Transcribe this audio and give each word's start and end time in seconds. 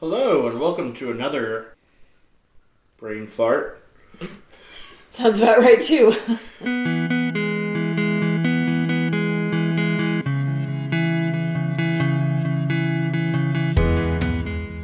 Hello, 0.00 0.48
and 0.48 0.58
welcome 0.58 0.94
to 0.94 1.10
another 1.10 1.74
brain 2.96 3.26
fart. 3.26 3.84
Sounds 5.10 5.38
about 5.38 5.58
right 5.58 5.82
too. 5.82 6.12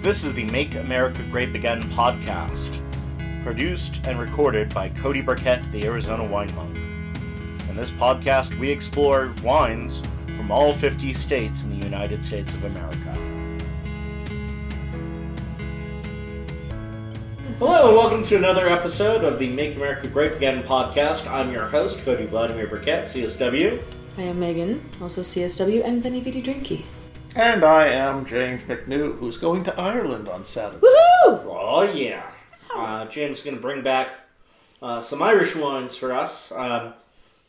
This 0.03 0.23
is 0.23 0.35
the 0.35 0.45
Make 0.53 0.75
America 0.75 1.23
Grape 1.31 1.55
Again 1.55 1.83
podcast, 1.85 2.83
produced 3.43 4.07
and 4.07 4.21
recorded 4.21 4.75
by 4.75 4.91
Cody 4.91 5.23
Burkett, 5.23 5.63
the 5.73 5.87
Arizona 5.87 6.25
Wine 6.25 6.55
Monk. 6.55 6.77
In 7.71 7.75
this 7.75 7.91
podcast, 7.91 8.59
we 8.61 8.69
explore 8.69 9.33
wines 9.43 10.03
from 10.37 10.51
all 10.51 10.75
50 10.75 11.15
states 11.15 11.63
in 11.63 11.81
the 11.81 11.87
United 11.87 12.23
States 12.23 12.53
of 12.53 12.65
America. 12.65 13.26
Hello, 17.59 17.89
and 17.89 17.97
welcome 17.97 18.23
to 18.25 18.37
another 18.37 18.69
episode 18.69 19.25
of 19.25 19.39
the 19.39 19.49
Make 19.49 19.77
America 19.77 20.09
Grape 20.09 20.33
Again 20.33 20.63
podcast. 20.63 21.27
I'm 21.27 21.51
your 21.51 21.67
host, 21.67 21.99
Cody 22.01 22.27
Vladimir 22.27 22.67
Burkett, 22.67 23.07
CSW. 23.07 23.83
I 24.19 24.23
am 24.23 24.39
Megan, 24.39 24.87
also 25.01 25.23
CSW, 25.23 25.83
and 25.83 26.03
Vinny 26.03 26.21
Vidi 26.21 26.43
Drinky. 26.43 26.83
And 27.35 27.65
I 27.65 27.87
am 27.87 28.27
James 28.27 28.63
McNew, 28.65 29.19
who's 29.19 29.39
going 29.39 29.65
to 29.65 29.81
Ireland 29.81 30.29
on 30.29 30.45
Saturday. 30.45 30.87
Woohoo! 30.87 31.47
Oh 31.49 31.91
yeah. 31.95 32.31
Uh, 32.75 33.07
James 33.07 33.39
is 33.39 33.43
going 33.43 33.57
to 33.57 33.63
bring 33.63 33.81
back 33.81 34.13
uh, 34.83 35.01
some 35.01 35.23
Irish 35.23 35.57
wines 35.57 35.97
for 35.97 36.13
us 36.13 36.53
um, 36.53 36.93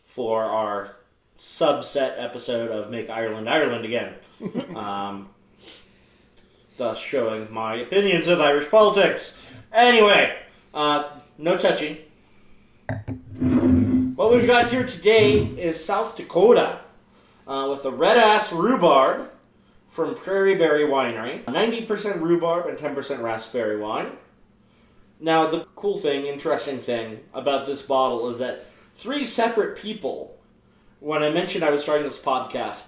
for 0.06 0.46
our 0.46 0.96
subset 1.38 2.16
episode 2.18 2.72
of 2.72 2.90
Make 2.90 3.10
Ireland 3.10 3.50
Ireland 3.50 3.84
again. 3.84 4.14
um, 4.78 5.28
thus 6.78 6.98
showing 6.98 7.52
my 7.52 7.76
opinions 7.76 8.30
of 8.30 8.40
Irish 8.40 8.70
politics. 8.70 9.36
Anyway, 9.72 10.38
uh, 10.74 11.10
no 11.38 11.58
touching. 11.58 11.98
What 14.16 14.32
we've 14.32 14.48
got 14.48 14.70
here 14.70 14.86
today 14.86 15.40
is 15.40 15.84
South 15.84 16.18
Dakota 16.18 16.80
uh, 17.48 17.68
with 17.70 17.84
the 17.84 17.92
red 17.92 18.18
ass 18.18 18.52
rhubarb 18.52 19.30
from 19.88 20.16
Prairie 20.16 20.56
Berry 20.56 20.84
Winery. 20.84 21.44
90% 21.46 22.22
rhubarb 22.22 22.66
and 22.66 22.78
10% 22.78 23.22
raspberry 23.22 23.78
wine. 23.78 24.12
Now, 25.20 25.48
the 25.48 25.66
cool 25.76 25.98
thing, 25.98 26.26
interesting 26.26 26.80
thing 26.80 27.22
about 27.34 27.66
this 27.66 27.82
bottle 27.82 28.28
is 28.30 28.40
that 28.40 28.66
three 28.96 29.26
separate 29.26 29.78
people, 29.78 30.38
when 31.00 31.24
I 31.24 31.30
mentioned 31.30 31.64
I 31.64 31.72
was 31.72 31.82
starting 31.82 32.06
this 32.08 32.20
podcast, 32.20 32.84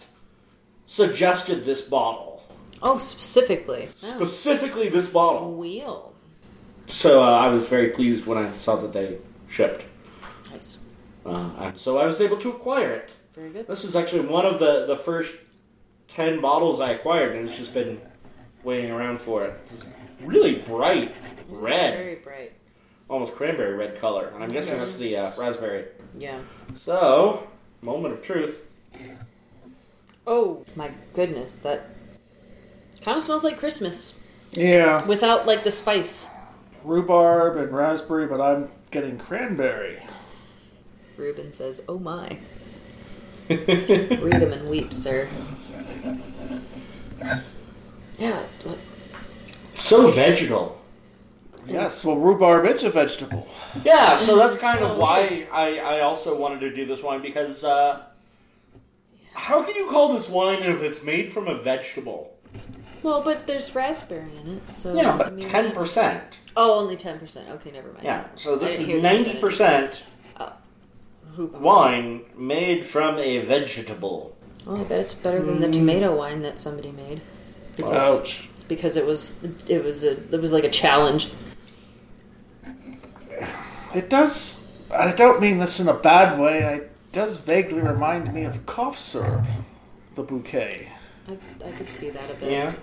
suggested 0.86 1.66
this 1.66 1.82
bottle. 1.82 2.44
Oh, 2.82 2.98
specifically. 2.98 3.88
Oh, 3.88 3.92
Specifically, 3.96 4.90
this 4.90 5.10
bottle. 5.10 5.54
wheel. 5.56 6.14
So 6.90 7.24
uh, 7.24 7.28
I 7.30 7.48
was 7.48 7.68
very 7.70 7.90
pleased 7.90 8.26
when 8.26 8.38
I 8.38 8.52
saw 8.54 8.76
that 8.78 8.94
they 8.94 9.18
shipped. 9.50 9.86
Nice. 10.52 10.80
Uh, 11.26 11.72
so 11.74 11.98
I 11.98 12.06
was 12.06 12.20
able 12.22 12.38
to 12.38 12.50
acquire 12.50 12.92
it. 12.92 13.12
Very 13.36 13.50
good. 13.52 13.68
This 13.68 13.84
is 13.84 13.96
actually 13.96 14.22
one 14.22 14.46
of 14.46 14.60
the, 14.60 14.86
the 14.86 14.96
first 14.96 15.36
10 16.10 16.42
bottles 16.42 16.80
I 16.80 16.92
acquired, 16.92 17.36
and 17.36 17.48
it's 17.48 17.58
just 17.58 17.74
been 17.74 18.02
waiting 18.64 18.92
around 18.92 19.22
for 19.22 19.46
it. 19.46 19.60
It's 19.72 19.86
really 20.24 20.56
bright 20.56 21.14
red, 21.48 21.94
Very 21.96 22.16
bright. 22.16 22.52
almost 23.10 23.34
cranberry 23.34 23.76
red 23.76 24.00
color. 24.00 24.32
And 24.34 24.44
I'm 24.44 24.50
guessing 24.50 24.78
that's 24.78 24.98
the 24.98 25.16
uh, 25.18 25.32
raspberry. 25.40 25.86
Yeah. 26.18 26.40
So, 26.76 27.48
moment 27.82 28.16
of 28.16 28.22
truth. 28.24 28.62
Oh, 30.28 30.66
my 30.76 30.92
goodness. 31.14 31.62
That 31.62 31.86
kind 33.02 33.16
of 33.18 33.24
smells 33.24 33.44
like 33.44 33.58
Christmas 33.60 34.20
Yeah, 34.52 35.06
without, 35.06 35.46
like, 35.48 35.64
the 35.64 35.72
spice. 35.72 36.28
Rhubarb 36.84 37.58
and 37.58 37.72
raspberry, 37.72 38.28
but 38.28 38.42
I'm 38.42 38.70
getting 38.92 39.18
cranberry. 39.18 40.02
Ruben 41.18 41.52
says, 41.54 41.82
oh 41.88 42.00
my. 42.00 42.38
Read 43.50 43.68
him 43.68 44.52
and 44.52 44.70
weep, 44.70 44.94
sir. 44.94 45.28
Yeah. 48.18 48.44
What? 48.64 48.78
So 49.74 50.12
vegetal. 50.12 50.80
Yes, 51.68 52.04
well, 52.04 52.18
rhubarb 52.18 52.66
is 52.66 52.84
a 52.84 52.90
vegetable. 52.90 53.48
Yeah, 53.84 54.18
so 54.18 54.38
that's 54.38 54.58
kind 54.58 54.80
of 54.80 54.98
why 54.98 55.48
I, 55.52 55.78
I 55.80 56.00
also 56.02 56.36
wanted 56.36 56.62
to 56.62 56.76
do 56.76 56.86
this 56.86 57.04
wine 57.04 57.22
because 57.22 57.64
uh, 57.64 58.04
how 59.34 59.64
can 59.64 59.76
you 59.76 59.90
call 59.90 60.14
this 60.14 60.28
wine 60.28 60.64
if 60.64 60.82
it's 60.82 61.04
made 61.04 61.32
from 61.32 61.48
a 61.48 61.56
vegetable? 61.56 62.36
Well, 63.02 63.22
but 63.22 63.48
there's 63.48 63.74
raspberry 63.74 64.36
in 64.44 64.58
it, 64.58 64.72
so. 64.72 64.94
Yeah, 64.94 65.14
I 65.14 65.18
but 65.18 65.34
mean, 65.34 65.50
ten 65.50 65.72
percent. 65.72 66.40
Oh, 66.56 66.80
only 66.80 66.98
10%. 66.98 67.50
Okay, 67.52 67.72
never 67.72 67.94
mind. 67.94 68.04
Yeah, 68.04 68.26
so 68.36 68.58
this 68.58 68.78
didn't 68.78 68.96
is 68.96 69.04
ninety 69.04 69.40
percent 69.40 70.04
oh, 70.38 70.52
wine 71.38 72.22
made 72.38 72.86
from 72.86 73.18
a 73.18 73.40
vegetable. 73.40 74.36
Well, 74.66 74.82
I 74.82 74.84
bet 74.84 75.00
it's 75.00 75.14
better 75.14 75.42
than 75.42 75.62
the 75.62 75.68
mm. 75.68 75.74
tomato 75.74 76.16
wine 76.16 76.42
that 76.42 76.60
somebody 76.60 76.92
made. 76.92 77.22
Because, 77.78 78.20
Ouch. 78.20 78.50
because 78.68 78.98
it 78.98 79.06
was 79.06 79.42
it 79.68 79.84
was 79.84 80.04
a 80.04 80.12
it 80.34 80.42
was 80.42 80.52
like 80.52 80.66
a 80.66 80.70
challenge. 80.70 81.32
It 83.96 84.10
does, 84.10 84.70
I 84.92 85.12
don't 85.14 85.42
mean 85.42 85.58
this 85.58 85.80
in 85.80 85.88
a 85.88 85.96
bad 85.96 86.40
way, 86.40 86.60
it 86.76 86.92
does 87.12 87.38
vaguely 87.38 87.82
remind 87.82 88.32
me 88.34 88.44
of 88.44 88.66
cough 88.68 89.00
syrup, 89.00 89.46
the 90.14 90.22
bouquet. 90.22 90.92
I, 91.30 91.68
I 91.68 91.72
could 91.74 91.90
see 91.90 92.10
that 92.10 92.32
a 92.32 92.34
bit. 92.36 92.52
Yeah. 92.52 92.74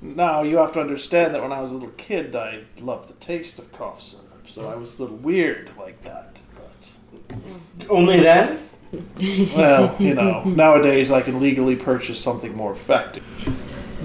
Now, 0.00 0.42
you 0.42 0.56
have 0.56 0.72
to 0.72 0.80
understand 0.80 1.34
that 1.34 1.42
when 1.42 1.52
I 1.52 1.60
was 1.60 1.70
a 1.70 1.74
little 1.74 1.90
kid, 1.90 2.34
I 2.34 2.64
loved 2.80 3.08
the 3.08 3.14
taste 3.14 3.58
of 3.58 3.70
cough 3.72 4.02
syrup, 4.02 4.48
so 4.48 4.68
I 4.68 4.74
was 4.74 4.98
a 4.98 5.02
little 5.02 5.16
weird 5.16 5.70
like 5.78 6.02
that. 6.02 6.40
But, 6.54 7.36
mm. 7.36 7.90
Only 7.90 8.20
then? 8.20 8.68
well, 9.56 9.96
you 9.98 10.14
know, 10.14 10.42
nowadays 10.44 11.10
I 11.10 11.22
can 11.22 11.40
legally 11.40 11.76
purchase 11.76 12.20
something 12.20 12.54
more 12.54 12.72
effective. 12.72 13.24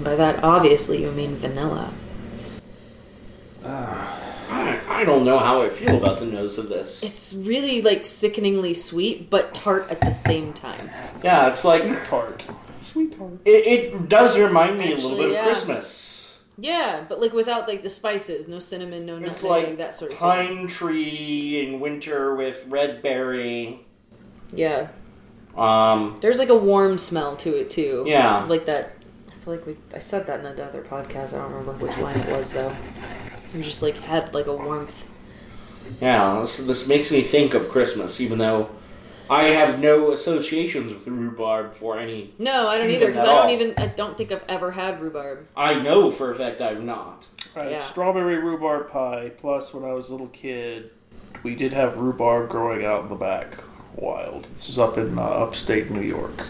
By 0.02 0.16
that, 0.16 0.42
obviously, 0.42 1.02
you 1.02 1.10
mean 1.10 1.36
vanilla. 1.36 1.92
I, 3.64 4.80
I 4.88 5.04
don't 5.04 5.24
know 5.24 5.38
how 5.38 5.62
I 5.62 5.68
feel 5.68 5.96
about 5.96 6.20
the 6.20 6.26
nose 6.26 6.58
of 6.58 6.68
this. 6.68 7.02
It's 7.02 7.34
really 7.34 7.82
like 7.82 8.06
sickeningly 8.06 8.72
sweet, 8.72 9.28
but 9.28 9.52
tart 9.52 9.90
at 9.90 10.00
the 10.00 10.10
same 10.10 10.52
time. 10.52 10.90
Yeah, 11.22 11.50
it's 11.50 11.64
like 11.64 12.04
Tart. 12.06 12.48
Sweet 12.98 13.18
tart. 13.18 13.32
it, 13.44 13.66
it 13.66 14.08
does 14.08 14.38
remind 14.38 14.78
me 14.78 14.92
a 14.92 14.96
little 14.96 15.10
Actually, 15.12 15.28
bit 15.28 15.36
of. 15.38 15.42
Christmas. 15.44 16.38
Yeah, 16.60 17.04
but 17.08 17.20
like 17.20 17.32
without 17.32 17.68
like 17.68 17.82
the 17.82 17.90
spices, 17.90 18.48
no 18.48 18.58
cinnamon, 18.58 19.06
no 19.06 19.16
It's 19.18 19.44
like 19.44 19.76
that 19.78 19.94
sort 19.94 20.10
of 20.12 20.18
thing. 20.18 20.28
pine 20.28 20.66
tree 20.66 21.64
in 21.64 21.78
winter 21.80 22.34
with 22.34 22.64
red 22.68 23.00
berry. 23.02 23.80
Yeah, 24.52 24.88
Um, 25.56 26.16
there's 26.20 26.38
like 26.38 26.48
a 26.48 26.56
warm 26.56 26.98
smell 26.98 27.36
to 27.38 27.50
it 27.60 27.70
too. 27.70 28.04
Yeah. 28.06 28.44
like 28.44 28.66
that. 28.66 28.94
I 29.30 29.34
feel 29.44 29.54
like 29.54 29.66
we 29.66 29.76
I 29.94 29.98
said 29.98 30.26
that 30.26 30.40
in 30.40 30.46
another 30.46 30.82
podcast. 30.82 31.32
I 31.34 31.38
don't 31.42 31.52
remember 31.52 31.84
which 31.86 31.96
one 31.98 32.18
it 32.18 32.28
was 32.36 32.52
though. 32.52 32.74
It 33.54 33.62
just 33.62 33.82
like 33.82 33.96
had 33.98 34.34
like 34.34 34.46
a 34.46 34.56
warmth. 34.56 35.06
yeah, 36.00 36.40
this, 36.42 36.56
this 36.58 36.86
makes 36.88 37.10
me 37.12 37.22
think 37.22 37.54
of 37.54 37.68
Christmas, 37.68 38.20
even 38.20 38.38
though 38.38 38.68
I 39.30 39.44
have 39.44 39.78
no 39.78 40.10
associations 40.12 40.92
with 40.92 41.06
rhubarb 41.06 41.74
for 41.74 41.98
any. 41.98 42.32
No, 42.38 42.66
I 42.68 42.78
don't 42.78 42.90
either 42.90 43.08
because 43.08 43.24
I 43.24 43.26
don't 43.26 43.44
all. 43.46 43.50
even 43.50 43.74
I 43.76 43.86
don't 43.86 44.16
think 44.16 44.32
I've 44.32 44.44
ever 44.48 44.70
had 44.72 45.00
rhubarb. 45.00 45.46
I 45.56 45.74
know 45.74 46.10
for 46.10 46.30
a 46.30 46.34
fact 46.34 46.60
I've 46.60 46.82
not. 46.82 47.26
I 47.54 47.68
Yeah. 47.70 47.84
strawberry 47.86 48.38
rhubarb 48.38 48.90
pie. 48.90 49.32
Plus, 49.36 49.74
when 49.74 49.84
I 49.84 49.92
was 49.92 50.08
a 50.08 50.12
little 50.12 50.28
kid, 50.28 50.90
we 51.42 51.54
did 51.54 51.72
have 51.72 51.98
rhubarb 51.98 52.48
growing 52.48 52.84
out 52.84 53.02
in 53.02 53.08
the 53.10 53.16
back. 53.16 53.58
Wild. 53.96 54.44
This 54.54 54.68
was 54.68 54.78
up 54.78 54.96
in 54.96 55.18
uh, 55.18 55.22
upstate 55.22 55.90
New 55.90 56.02
York, 56.02 56.46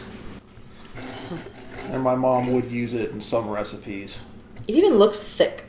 and 1.90 2.02
my 2.02 2.14
mom 2.14 2.52
would 2.52 2.66
use 2.70 2.92
it 2.94 3.10
in 3.10 3.20
some 3.20 3.48
recipes. 3.48 4.22
It 4.66 4.74
even 4.74 4.96
looks 4.96 5.20
thick. 5.22 5.64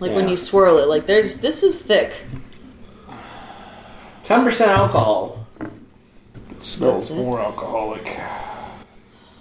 Like 0.00 0.12
when 0.12 0.28
you 0.28 0.36
swirl 0.36 0.78
it, 0.78 0.88
like 0.88 1.06
there's 1.06 1.38
this 1.40 1.62
is 1.62 1.82
thick. 1.82 2.24
Ten 4.24 4.42
percent 4.44 4.70
alcohol. 4.70 5.41
It 6.62 6.66
smells 6.66 7.08
That's 7.08 7.18
it. 7.18 7.24
more 7.24 7.40
alcoholic. 7.40 8.08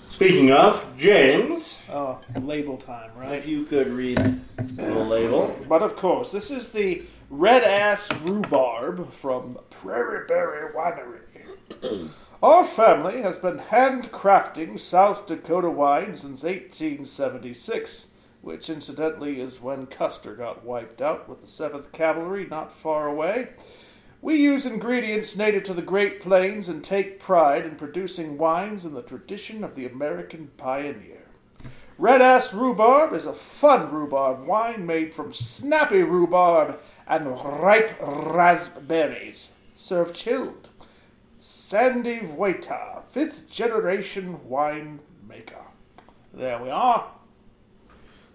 Speaking 0.10 0.52
of, 0.52 0.84
James, 0.98 1.78
Oh, 1.88 2.20
label 2.42 2.78
time, 2.78 3.12
right? 3.16 3.34
if 3.34 3.46
you 3.48 3.64
could 3.64 3.90
read 3.90 4.18
the 4.58 5.04
label. 5.04 5.56
But 5.70 5.84
of 5.84 5.96
course, 5.96 6.32
this 6.32 6.50
is 6.50 6.72
the 6.72 7.04
red 7.30 7.64
ass 7.64 8.12
rhubarb 8.24 9.12
from 9.14 9.60
Prairie 9.70 10.26
Berry 10.28 10.74
Winery. 10.74 12.10
Our 12.42 12.66
family 12.66 13.22
has 13.22 13.38
been 13.38 13.60
handcrafting 13.60 14.80
South 14.80 15.28
Dakota 15.28 15.70
wine 15.70 16.18
since 16.18 16.42
1876, 16.44 18.08
which 18.42 18.68
incidentally 18.68 19.40
is 19.40 19.62
when 19.62 19.86
Custer 19.86 20.34
got 20.34 20.66
wiped 20.66 21.04
out 21.04 21.30
with 21.30 21.42
the 21.42 21.48
7th 21.48 21.92
Cavalry 21.92 22.48
not 22.48 22.72
far 22.72 23.08
away. 23.08 23.50
We 24.22 24.36
use 24.36 24.68
ingredients 24.68 25.36
native 25.36 25.64
to 25.64 25.74
the 25.74 25.82
Great 25.82 26.20
Plains 26.20 26.70
and 26.70 26.84
take 26.84 27.20
pride 27.20 27.66
in 27.66 27.76
producing 27.76 28.38
wines 28.38 28.86
in 28.86 28.94
the 28.94 29.02
tradition 29.02 29.64
of 29.64 29.76
the 29.76 29.88
American 29.88 30.52
pioneer. 30.58 31.24
Red 31.98 32.22
Ass 32.22 32.54
Rhubarb 32.54 33.14
is 33.14 33.26
a 33.26 33.34
fun 33.34 33.92
rhubarb 33.92 34.46
wine 34.46 34.86
made 34.86 35.14
from 35.14 35.34
snappy 35.34 36.04
rhubarb 36.04 36.80
and 37.08 37.32
ripe 37.44 37.96
raspberries, 38.00 39.52
served 39.76 40.16
chilled. 40.16 40.70
Sandi 41.40 42.20
Vojta, 42.20 43.04
fifth 43.10 43.50
generation 43.50 44.48
wine 44.48 45.00
maker. 45.28 45.66
There 46.32 46.62
we 46.62 46.70
are. 46.70 47.12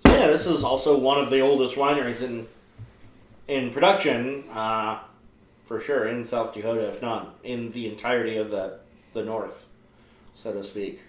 Yeah, 0.04 0.26
this 0.26 0.46
is 0.46 0.64
also 0.64 0.98
one 0.98 1.18
of 1.18 1.30
the 1.30 1.40
oldest 1.40 1.76
wineries 1.76 2.22
in 2.22 2.48
in 3.48 3.70
production, 3.70 4.44
uh, 4.52 4.98
for 5.66 5.80
sure, 5.80 6.06
in 6.06 6.24
South 6.24 6.54
Dakota, 6.54 6.88
if 6.88 7.02
not 7.02 7.38
in 7.44 7.70
the 7.70 7.88
entirety 7.88 8.36
of 8.38 8.50
the 8.50 8.78
the 9.12 9.24
North, 9.24 9.66
so 10.34 10.52
to 10.52 10.62
speak. 10.62 11.00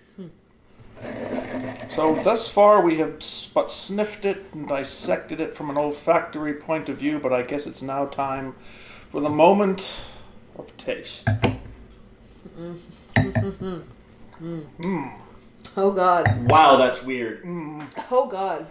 So 1.89 2.15
thus 2.23 2.49
far 2.49 2.81
we 2.81 2.97
have 2.97 3.23
but 3.53 3.71
sniffed 3.71 4.25
it 4.25 4.45
and 4.51 4.67
dissected 4.67 5.39
it 5.39 5.53
from 5.53 5.69
an 5.69 5.77
olfactory 5.77 6.55
point 6.55 6.89
of 6.89 6.97
view, 6.97 7.19
but 7.19 7.31
I 7.31 7.43
guess 7.43 7.67
it's 7.67 7.81
now 7.83 8.05
time 8.05 8.55
for 9.11 9.21
the 9.21 9.29
moment 9.29 10.09
of 10.57 10.75
taste. 10.77 11.29
Oh 15.75 15.91
god. 15.91 16.49
Wow, 16.49 16.77
that's 16.77 17.03
weird. 17.03 17.43
Oh 18.11 18.25
god. 18.27 18.65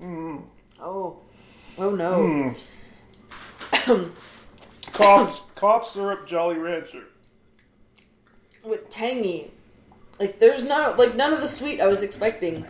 Mm. 0.00 0.42
Oh. 0.80 1.16
Oh 1.76 1.90
no. 1.90 2.54
Mm. 3.70 4.10
Cough, 4.98 5.54
cough 5.54 5.86
syrup 5.86 6.26
Jolly 6.26 6.56
Rancher. 6.56 7.04
With 8.64 8.90
tangy. 8.90 9.52
Like 10.18 10.40
there's 10.40 10.64
none 10.64 10.96
like 10.96 11.14
none 11.14 11.32
of 11.32 11.40
the 11.40 11.46
sweet 11.46 11.80
I 11.80 11.86
was 11.86 12.02
expecting. 12.02 12.66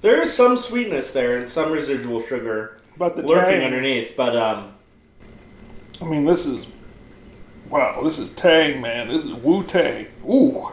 There 0.00 0.22
is 0.22 0.32
some 0.32 0.56
sweetness 0.56 1.12
there 1.12 1.36
and 1.36 1.46
some 1.46 1.72
residual 1.72 2.22
sugar 2.22 2.80
But 2.96 3.16
the 3.16 3.22
lurking 3.22 3.60
tang, 3.60 3.64
underneath, 3.64 4.14
but 4.16 4.34
um, 4.34 4.72
I 6.00 6.06
mean, 6.06 6.24
this 6.24 6.46
is 6.46 6.66
wow. 7.68 8.00
This 8.02 8.18
is 8.18 8.30
Tang, 8.30 8.80
man. 8.80 9.08
This 9.08 9.26
is 9.26 9.34
Wu 9.34 9.62
Tang. 9.64 10.06
Ooh. 10.26 10.70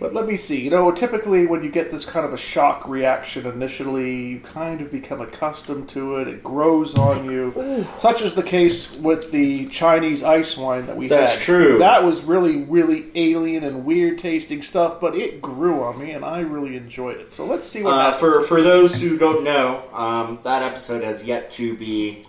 But 0.00 0.14
let 0.14 0.26
me 0.26 0.38
see. 0.38 0.58
You 0.58 0.70
know, 0.70 0.90
typically 0.92 1.46
when 1.46 1.62
you 1.62 1.70
get 1.70 1.90
this 1.90 2.06
kind 2.06 2.24
of 2.24 2.32
a 2.32 2.38
shock 2.38 2.88
reaction 2.88 3.46
initially, 3.46 4.28
you 4.28 4.40
kind 4.40 4.80
of 4.80 4.90
become 4.90 5.20
accustomed 5.20 5.90
to 5.90 6.16
it. 6.16 6.26
It 6.26 6.42
grows 6.42 6.96
on 6.96 7.30
you. 7.30 7.86
Such 7.98 8.22
is 8.22 8.34
the 8.34 8.42
case 8.42 8.90
with 8.96 9.30
the 9.30 9.66
Chinese 9.66 10.22
ice 10.22 10.56
wine 10.56 10.86
that 10.86 10.96
we 10.96 11.06
That's 11.06 11.32
had. 11.32 11.36
That's 11.36 11.44
true. 11.44 11.78
That 11.78 12.02
was 12.02 12.22
really, 12.22 12.62
really 12.62 13.10
alien 13.14 13.62
and 13.62 13.84
weird 13.84 14.18
tasting 14.18 14.62
stuff, 14.62 15.00
but 15.00 15.14
it 15.14 15.42
grew 15.42 15.82
on 15.82 15.98
me, 15.98 16.12
and 16.12 16.24
I 16.24 16.40
really 16.40 16.76
enjoyed 16.76 17.18
it. 17.18 17.30
So 17.30 17.44
let's 17.44 17.68
see 17.68 17.82
what 17.82 17.92
uh, 17.92 18.12
happens. 18.12 18.20
for 18.20 18.42
for 18.44 18.62
those 18.62 18.98
who 18.98 19.18
don't 19.18 19.44
know, 19.44 19.84
um, 19.92 20.38
that 20.44 20.62
episode 20.62 21.04
has 21.04 21.24
yet 21.24 21.50
to 21.52 21.76
be 21.76 22.24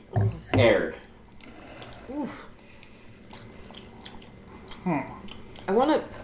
aired. 0.53 0.95
Hmm. 4.83 4.99
I 5.67 5.71
want 5.71 5.91
to 5.91 6.20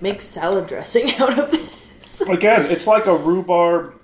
make 0.00 0.20
salad 0.20 0.66
dressing 0.66 1.10
out 1.18 1.38
of 1.38 1.50
this. 1.50 2.20
Again, 2.22 2.66
it's 2.66 2.86
like 2.86 3.06
a 3.06 3.16
rhubarb. 3.16 3.94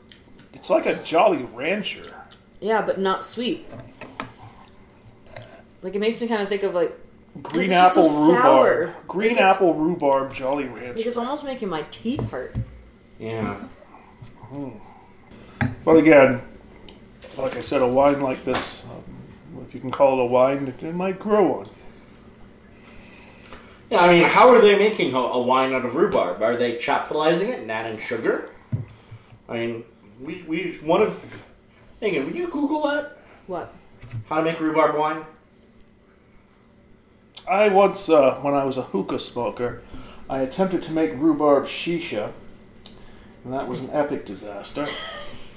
It's 0.53 0.71
like 0.71 0.87
a 0.87 0.95
Jolly 1.03 1.43
Rancher. 1.55 2.07
yeah, 2.61 2.81
but 2.83 2.99
not 2.99 3.25
sweet. 3.25 3.67
Like 5.83 5.95
it 5.95 5.99
makes 5.99 6.21
me 6.21 6.27
kind 6.29 6.43
of 6.43 6.49
think 6.49 6.63
of 6.63 6.75
like 6.75 6.93
Green 7.43 7.57
This 7.59 7.65
is 7.67 7.69
just 7.71 7.97
apple 7.99 8.09
so 8.09 8.33
rhubarb. 8.33 8.43
sour. 8.43 8.95
Green 9.09 9.33
Like 9.37 9.41
apple 9.45 9.75
rhubarb 9.75 10.33
Jolly 10.33 10.65
Rancher. 10.65 10.81
like 10.81 10.87
Rancher. 10.95 11.09
it's 11.09 11.17
almost 11.17 11.45
making 11.45 11.69
my 11.69 11.83
teeth 11.91 12.31
hurt. 12.31 12.55
Yeah. 13.19 13.57
But 15.85 15.97
again, 15.97 16.41
like 17.37 17.57
I 17.57 17.61
said, 17.61 17.83
a 17.83 17.87
wine 17.87 18.21
like 18.21 18.45
this, 18.45 18.85
um, 18.87 19.63
if 19.67 19.75
you 19.75 19.81
can 19.81 19.91
call 19.91 20.19
it 20.19 20.23
a 20.23 20.27
wine, 20.27 20.69
it, 20.69 20.83
it 20.83 20.95
might 20.95 21.19
grow 21.19 21.61
on. 21.61 21.69
Yeah, 23.91 24.01
I 24.01 24.09
mean, 24.09 24.25
how 24.25 24.49
are 24.51 24.61
they 24.61 24.79
making 24.79 25.15
a, 25.15 25.19
a 25.19 25.43
wine 25.43 25.73
out 25.73 25.85
of 25.85 25.95
rhubarb? 25.95 26.43
Are 26.43 26.57
they 26.57 26.77
chaptalizing 26.77 27.49
it 27.49 27.61
and 27.61 27.71
adding 27.71 27.99
sugar? 27.99 28.51
I 29.49 29.55
mean, 29.55 29.85
we 30.21 30.43
we 30.47 30.79
one 30.83 31.03
of. 31.03 31.45
Megan, 32.01 32.27
would 32.27 32.35
you 32.35 32.49
Google 32.49 32.83
that? 32.89 33.19
What? 33.47 33.73
How 34.29 34.37
to 34.37 34.43
make 34.43 34.61
rhubarb 34.61 34.97
wine? 34.97 35.25
I 37.49 37.69
once, 37.69 38.09
uh, 38.09 38.39
when 38.41 38.55
I 38.55 38.65
was 38.65 38.79
a 38.79 38.83
hookah 38.83 39.19
smoker, 39.19 39.83
I 40.31 40.41
attempted 40.41 40.83
to 40.85 40.93
make 40.93 41.13
rhubarb 41.13 41.67
shisha, 41.67 42.33
and 43.45 43.53
that 43.53 43.69
was 43.69 43.81
an 43.81 43.91
epic 43.91 44.25
disaster. 44.25 44.87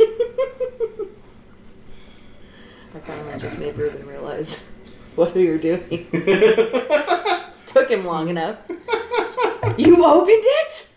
I 2.93 2.99
finally 2.99 3.39
just 3.39 3.57
made 3.57 3.77
Ruben 3.77 4.05
realize 4.05 4.67
what 5.15 5.33
we 5.33 5.47
were 5.47 5.57
doing. 5.57 6.07
Took 7.77 7.91
him 7.91 8.05
long 8.05 8.29
enough. 8.29 8.57
You 9.77 10.03
opened 10.03 10.43
it? 10.43 10.89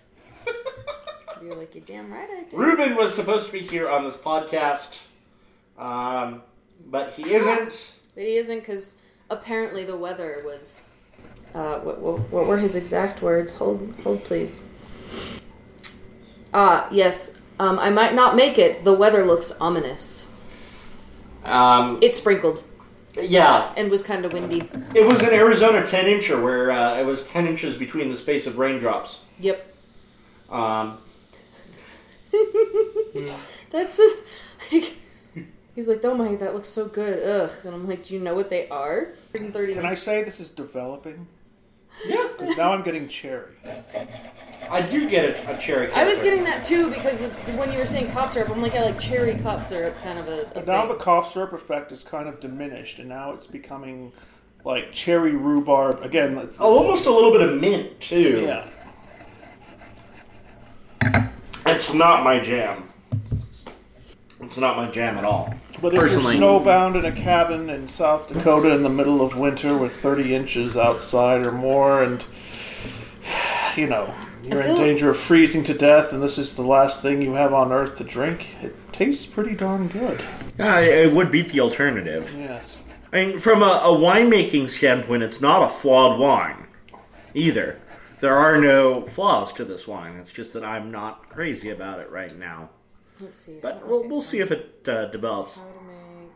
You're 1.42 1.54
like, 1.54 1.74
you're 1.74 1.84
damn 1.84 2.10
right 2.10 2.28
I 2.30 2.44
did. 2.44 2.54
Ruben 2.58 2.94
was 2.94 3.14
supposed 3.14 3.46
to 3.46 3.52
be 3.52 3.60
here 3.60 3.86
on 3.86 4.02
this 4.04 4.16
podcast, 4.16 5.00
um, 5.78 6.40
but 6.86 7.10
he 7.10 7.34
isn't. 7.34 7.96
But 8.14 8.24
he 8.24 8.36
isn't 8.36 8.60
because 8.60 8.96
apparently 9.28 9.84
the 9.84 9.96
weather 9.96 10.42
was. 10.42 10.86
Uh, 11.54 11.80
what, 11.80 11.98
what, 11.98 12.20
what 12.30 12.46
were 12.46 12.56
his 12.56 12.74
exact 12.76 13.20
words? 13.20 13.54
Hold, 13.56 13.94
hold, 14.02 14.24
please. 14.24 14.64
Ah, 16.54 16.88
yes. 16.90 17.38
Um, 17.58 17.78
I 17.78 17.90
might 17.90 18.14
not 18.14 18.36
make 18.36 18.58
it. 18.58 18.84
The 18.84 18.94
weather 18.94 19.26
looks 19.26 19.52
ominous. 19.60 20.30
Um, 21.44 21.98
It 22.00 22.16
sprinkled 22.16 22.64
yeah, 23.16 23.72
and 23.76 23.90
was 23.90 24.02
kind 24.02 24.24
of 24.24 24.32
windy. 24.32 24.68
it 24.94 25.06
was 25.06 25.22
an 25.22 25.32
Arizona 25.32 25.84
10 25.84 26.04
incher 26.06 26.42
where 26.42 26.70
uh, 26.70 26.98
it 26.98 27.04
was 27.04 27.26
10 27.28 27.46
inches 27.46 27.76
between 27.76 28.08
the 28.08 28.16
space 28.16 28.46
of 28.46 28.58
raindrops. 28.58 29.20
Yep. 29.38 29.74
Um, 30.50 30.98
That's 33.70 33.96
just, 33.96 34.16
like. 34.72 34.96
He's 35.74 35.88
like, 35.88 36.04
oh 36.04 36.14
my, 36.14 36.34
that 36.34 36.52
looks 36.52 36.68
so 36.68 36.88
good. 36.88 37.26
Ugh. 37.26 37.50
And 37.64 37.74
I'm 37.74 37.88
like, 37.88 38.04
do 38.04 38.14
you 38.14 38.20
know 38.20 38.34
what 38.34 38.50
they 38.50 38.68
are? 38.68 39.14
130 39.32 39.74
Can 39.74 39.86
I 39.86 39.94
say 39.94 40.22
this 40.22 40.40
is 40.40 40.50
developing? 40.50 41.26
Yeah, 42.06 42.28
'Cause 42.38 42.56
now 42.56 42.72
I'm 42.72 42.82
getting 42.82 43.08
cherry. 43.08 43.52
I 44.70 44.80
do 44.82 45.08
get 45.08 45.24
a, 45.24 45.54
a 45.56 45.58
cherry. 45.58 45.90
I 45.92 46.04
was 46.04 46.18
character. 46.18 46.24
getting 46.24 46.44
that 46.44 46.64
too 46.64 46.90
because 46.90 47.22
of- 47.22 47.32
when 47.58 47.72
you 47.72 47.78
were 47.78 47.86
saying 47.86 48.10
cough 48.12 48.32
syrup, 48.32 48.50
I'm 48.50 48.62
like, 48.62 48.74
I 48.74 48.82
like 48.84 49.00
cherry 49.00 49.34
cough 49.36 49.66
syrup, 49.66 49.94
kind 50.04 50.18
of 50.18 50.28
a. 50.28 50.42
a 50.42 50.44
But 50.54 50.66
now 50.66 50.80
thing. 50.82 50.90
the 50.90 50.94
cough 51.04 51.32
syrup 51.32 51.52
effect 51.52 51.90
is 51.92 52.02
kind 52.04 52.28
of 52.28 52.38
diminished, 52.40 52.98
and 53.00 53.08
now 53.08 53.32
it's 53.32 53.46
becoming 53.46 54.12
like 54.64 54.92
cherry 54.92 55.34
rhubarb. 55.34 56.02
Again, 56.02 56.36
it's, 56.38 56.60
Oh, 56.60 56.78
almost 56.78 57.06
a 57.06 57.10
little 57.10 57.32
bit 57.32 57.40
of 57.42 57.58
mint 57.60 58.00
too. 58.00 58.42
yeah. 58.46 58.66
It's 61.66 61.92
not 61.94 62.24
my 62.24 62.38
jam. 62.38 62.84
It's 64.40 64.58
not 64.58 64.76
my 64.76 64.90
jam 64.90 65.18
at 65.18 65.24
all. 65.24 65.54
But 65.80 65.94
if 65.94 66.00
Personally. 66.00 66.36
you're 66.36 66.60
snowbound 66.60 66.98
in 66.98 67.04
a 67.04 67.12
cabin 67.12 67.70
in 67.70 67.88
South 67.88 68.28
Dakota 68.28 68.74
in 68.74 68.82
the 68.82 68.88
middle 68.90 69.22
of 69.22 69.36
winter 69.36 69.76
with 69.76 69.92
30 69.92 70.34
inches 70.34 70.76
outside 70.76 71.42
or 71.42 71.52
more, 71.52 72.02
and 72.02 72.24
you 73.76 73.86
know 73.86 74.14
you're 74.42 74.62
in 74.62 74.76
danger 74.76 75.10
of 75.10 75.18
freezing 75.18 75.64
to 75.64 75.74
death, 75.74 76.12
and 76.12 76.22
this 76.22 76.38
is 76.38 76.54
the 76.54 76.62
last 76.62 77.02
thing 77.02 77.22
you 77.22 77.34
have 77.34 77.52
on 77.52 77.72
earth 77.72 77.98
to 77.98 78.04
drink, 78.04 78.54
it 78.62 78.74
tastes 78.92 79.26
pretty 79.26 79.54
darn 79.54 79.88
good. 79.88 80.22
Yeah, 80.58 80.80
it 80.80 81.12
would 81.12 81.30
beat 81.30 81.50
the 81.50 81.60
alternative. 81.60 82.34
Yes. 82.36 82.78
I 83.12 83.26
mean, 83.26 83.38
from 83.38 83.62
a, 83.62 83.80
a 83.82 83.96
winemaking 83.96 84.70
standpoint, 84.70 85.22
it's 85.22 85.40
not 85.40 85.62
a 85.62 85.68
flawed 85.68 86.18
wine 86.18 86.66
either. 87.34 87.80
There 88.20 88.36
are 88.36 88.60
no 88.60 89.02
flaws 89.06 89.52
to 89.54 89.64
this 89.64 89.86
wine. 89.86 90.16
It's 90.16 90.32
just 90.32 90.52
that 90.52 90.64
I'm 90.64 90.90
not 90.90 91.28
crazy 91.28 91.70
about 91.70 92.00
it 92.00 92.10
right 92.10 92.36
now. 92.36 92.70
Let's 93.20 93.40
see. 93.40 93.58
But 93.60 93.86
we'll, 93.86 94.08
we'll 94.08 94.22
see 94.22 94.40
if 94.40 94.50
it 94.50 94.88
uh, 94.88 95.06
develops. 95.06 95.56
How 95.56 95.64
to 95.64 95.84
make. 95.84 96.32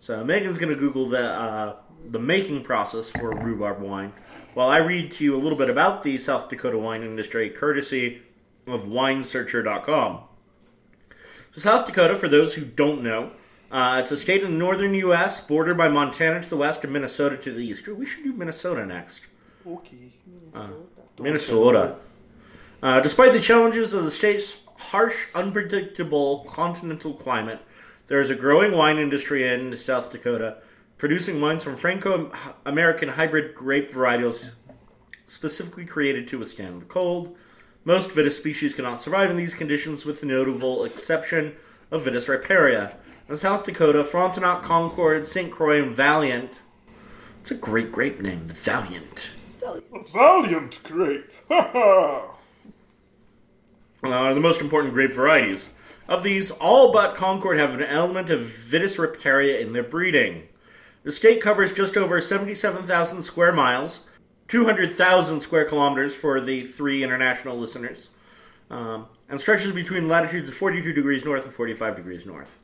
So 0.00 0.24
Megan's 0.24 0.58
going 0.58 0.72
to 0.72 0.78
Google 0.78 1.08
the 1.08 1.24
uh, 1.24 1.76
the 2.10 2.18
making 2.18 2.62
process 2.62 3.08
for 3.08 3.30
rhubarb 3.30 3.80
wine, 3.80 4.12
while 4.52 4.68
I 4.68 4.78
read 4.78 5.12
to 5.12 5.24
you 5.24 5.34
a 5.34 5.38
little 5.38 5.56
bit 5.56 5.70
about 5.70 6.02
the 6.02 6.18
South 6.18 6.48
Dakota 6.48 6.78
wine 6.78 7.02
industry, 7.02 7.48
courtesy 7.48 8.22
of 8.66 8.82
WineSearcher.com. 8.82 10.20
So 11.52 11.60
South 11.60 11.86
Dakota, 11.86 12.16
for 12.16 12.28
those 12.28 12.54
who 12.54 12.64
don't 12.64 13.02
know, 13.02 13.30
uh, 13.70 13.98
it's 14.02 14.10
a 14.10 14.16
state 14.16 14.42
in 14.42 14.52
the 14.52 14.58
northern 14.58 14.94
U.S. 14.94 15.40
bordered 15.40 15.76
by 15.76 15.88
Montana 15.88 16.42
to 16.42 16.50
the 16.50 16.56
west 16.56 16.84
and 16.84 16.92
Minnesota 16.92 17.36
to 17.36 17.52
the 17.52 17.64
east. 17.64 17.86
We 17.86 18.06
should 18.06 18.24
do 18.24 18.32
Minnesota 18.32 18.84
next. 18.84 19.22
Okay. 19.66 20.12
Minnesota. 21.18 21.96
Uh, 22.82 23.00
despite 23.00 23.32
the 23.32 23.40
challenges 23.40 23.94
of 23.94 24.04
the 24.04 24.10
state's 24.10 24.56
harsh, 24.76 25.26
unpredictable 25.34 26.46
continental 26.48 27.14
climate, 27.14 27.60
there 28.06 28.20
is 28.20 28.30
a 28.30 28.34
growing 28.34 28.72
wine 28.72 28.98
industry 28.98 29.48
in 29.48 29.76
South 29.76 30.10
Dakota, 30.10 30.58
producing 30.98 31.40
wines 31.40 31.62
from 31.62 31.76
Franco 31.76 32.30
American 32.66 33.10
hybrid 33.10 33.54
grape 33.54 33.90
varietals 33.90 34.52
specifically 35.26 35.84
created 35.84 36.28
to 36.28 36.38
withstand 36.38 36.82
the 36.82 36.86
cold. 36.86 37.36
Most 37.84 38.10
Vitis 38.10 38.32
species 38.32 38.74
cannot 38.74 39.00
survive 39.00 39.30
in 39.30 39.36
these 39.36 39.54
conditions, 39.54 40.04
with 40.04 40.20
the 40.20 40.26
notable 40.26 40.84
exception 40.84 41.54
of 41.90 42.04
Vitis 42.04 42.28
riparia. 42.28 42.94
In 43.28 43.36
South 43.36 43.64
Dakota, 43.64 44.04
Frontenac, 44.04 44.62
Concord, 44.62 45.26
St. 45.26 45.50
Croix, 45.50 45.82
and 45.82 45.92
Valiant. 45.92 46.60
It's 47.40 47.50
a 47.50 47.54
great 47.54 47.90
grape 47.90 48.20
name, 48.20 48.48
the 48.48 48.54
Valiant. 48.54 49.30
Valiant 50.12 50.82
grape. 50.82 51.30
Ha 51.48 51.70
ha. 51.72 52.33
Are 54.12 54.34
the 54.34 54.40
most 54.40 54.60
important 54.60 54.94
grape 54.94 55.12
varieties. 55.12 55.70
Of 56.06 56.22
these, 56.22 56.50
all 56.50 56.92
but 56.92 57.16
Concord 57.16 57.58
have 57.58 57.74
an 57.74 57.82
element 57.82 58.28
of 58.28 58.40
Vitis 58.40 58.98
riparia 58.98 59.60
in 59.60 59.72
their 59.72 59.82
breeding. 59.82 60.48
The 61.02 61.12
state 61.12 61.40
covers 61.40 61.72
just 61.72 61.96
over 61.96 62.20
77,000 62.20 63.22
square 63.22 63.52
miles, 63.52 64.00
200,000 64.48 65.40
square 65.40 65.64
kilometers 65.64 66.14
for 66.14 66.40
the 66.40 66.66
three 66.66 67.02
international 67.02 67.58
listeners, 67.58 68.10
um, 68.70 69.06
and 69.28 69.40
stretches 69.40 69.72
between 69.72 70.08
latitudes 70.08 70.48
of 70.48 70.54
42 70.54 70.92
degrees 70.92 71.24
north 71.24 71.44
and 71.44 71.54
45 71.54 71.96
degrees 71.96 72.26
north. 72.26 72.58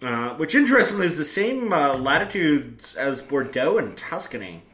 Uh, 0.00 0.34
which, 0.34 0.56
interestingly, 0.56 1.06
is 1.06 1.16
the 1.16 1.24
same 1.24 1.72
uh, 1.72 1.94
latitudes 1.94 2.96
as 2.96 3.22
Bordeaux 3.22 3.78
and 3.78 3.96
Tuscany, 3.96 4.64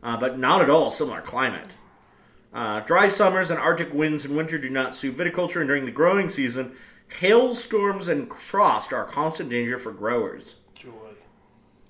uh, 0.00 0.16
but 0.16 0.38
not 0.38 0.62
at 0.62 0.70
all 0.70 0.92
similar 0.92 1.20
climate. 1.20 1.72
Uh, 2.52 2.80
dry 2.80 3.08
summers 3.08 3.50
and 3.50 3.60
Arctic 3.60 3.94
winds 3.94 4.24
in 4.24 4.34
winter 4.34 4.58
do 4.58 4.68
not 4.68 4.96
suit 4.96 5.16
viticulture, 5.16 5.60
and 5.60 5.68
during 5.68 5.84
the 5.84 5.92
growing 5.92 6.28
season, 6.28 6.72
hailstorms 7.20 8.08
and 8.08 8.32
frost 8.32 8.92
are 8.92 9.04
a 9.04 9.08
constant 9.08 9.50
danger 9.50 9.78
for 9.78 9.92
growers. 9.92 10.56
Joy. 10.74 10.90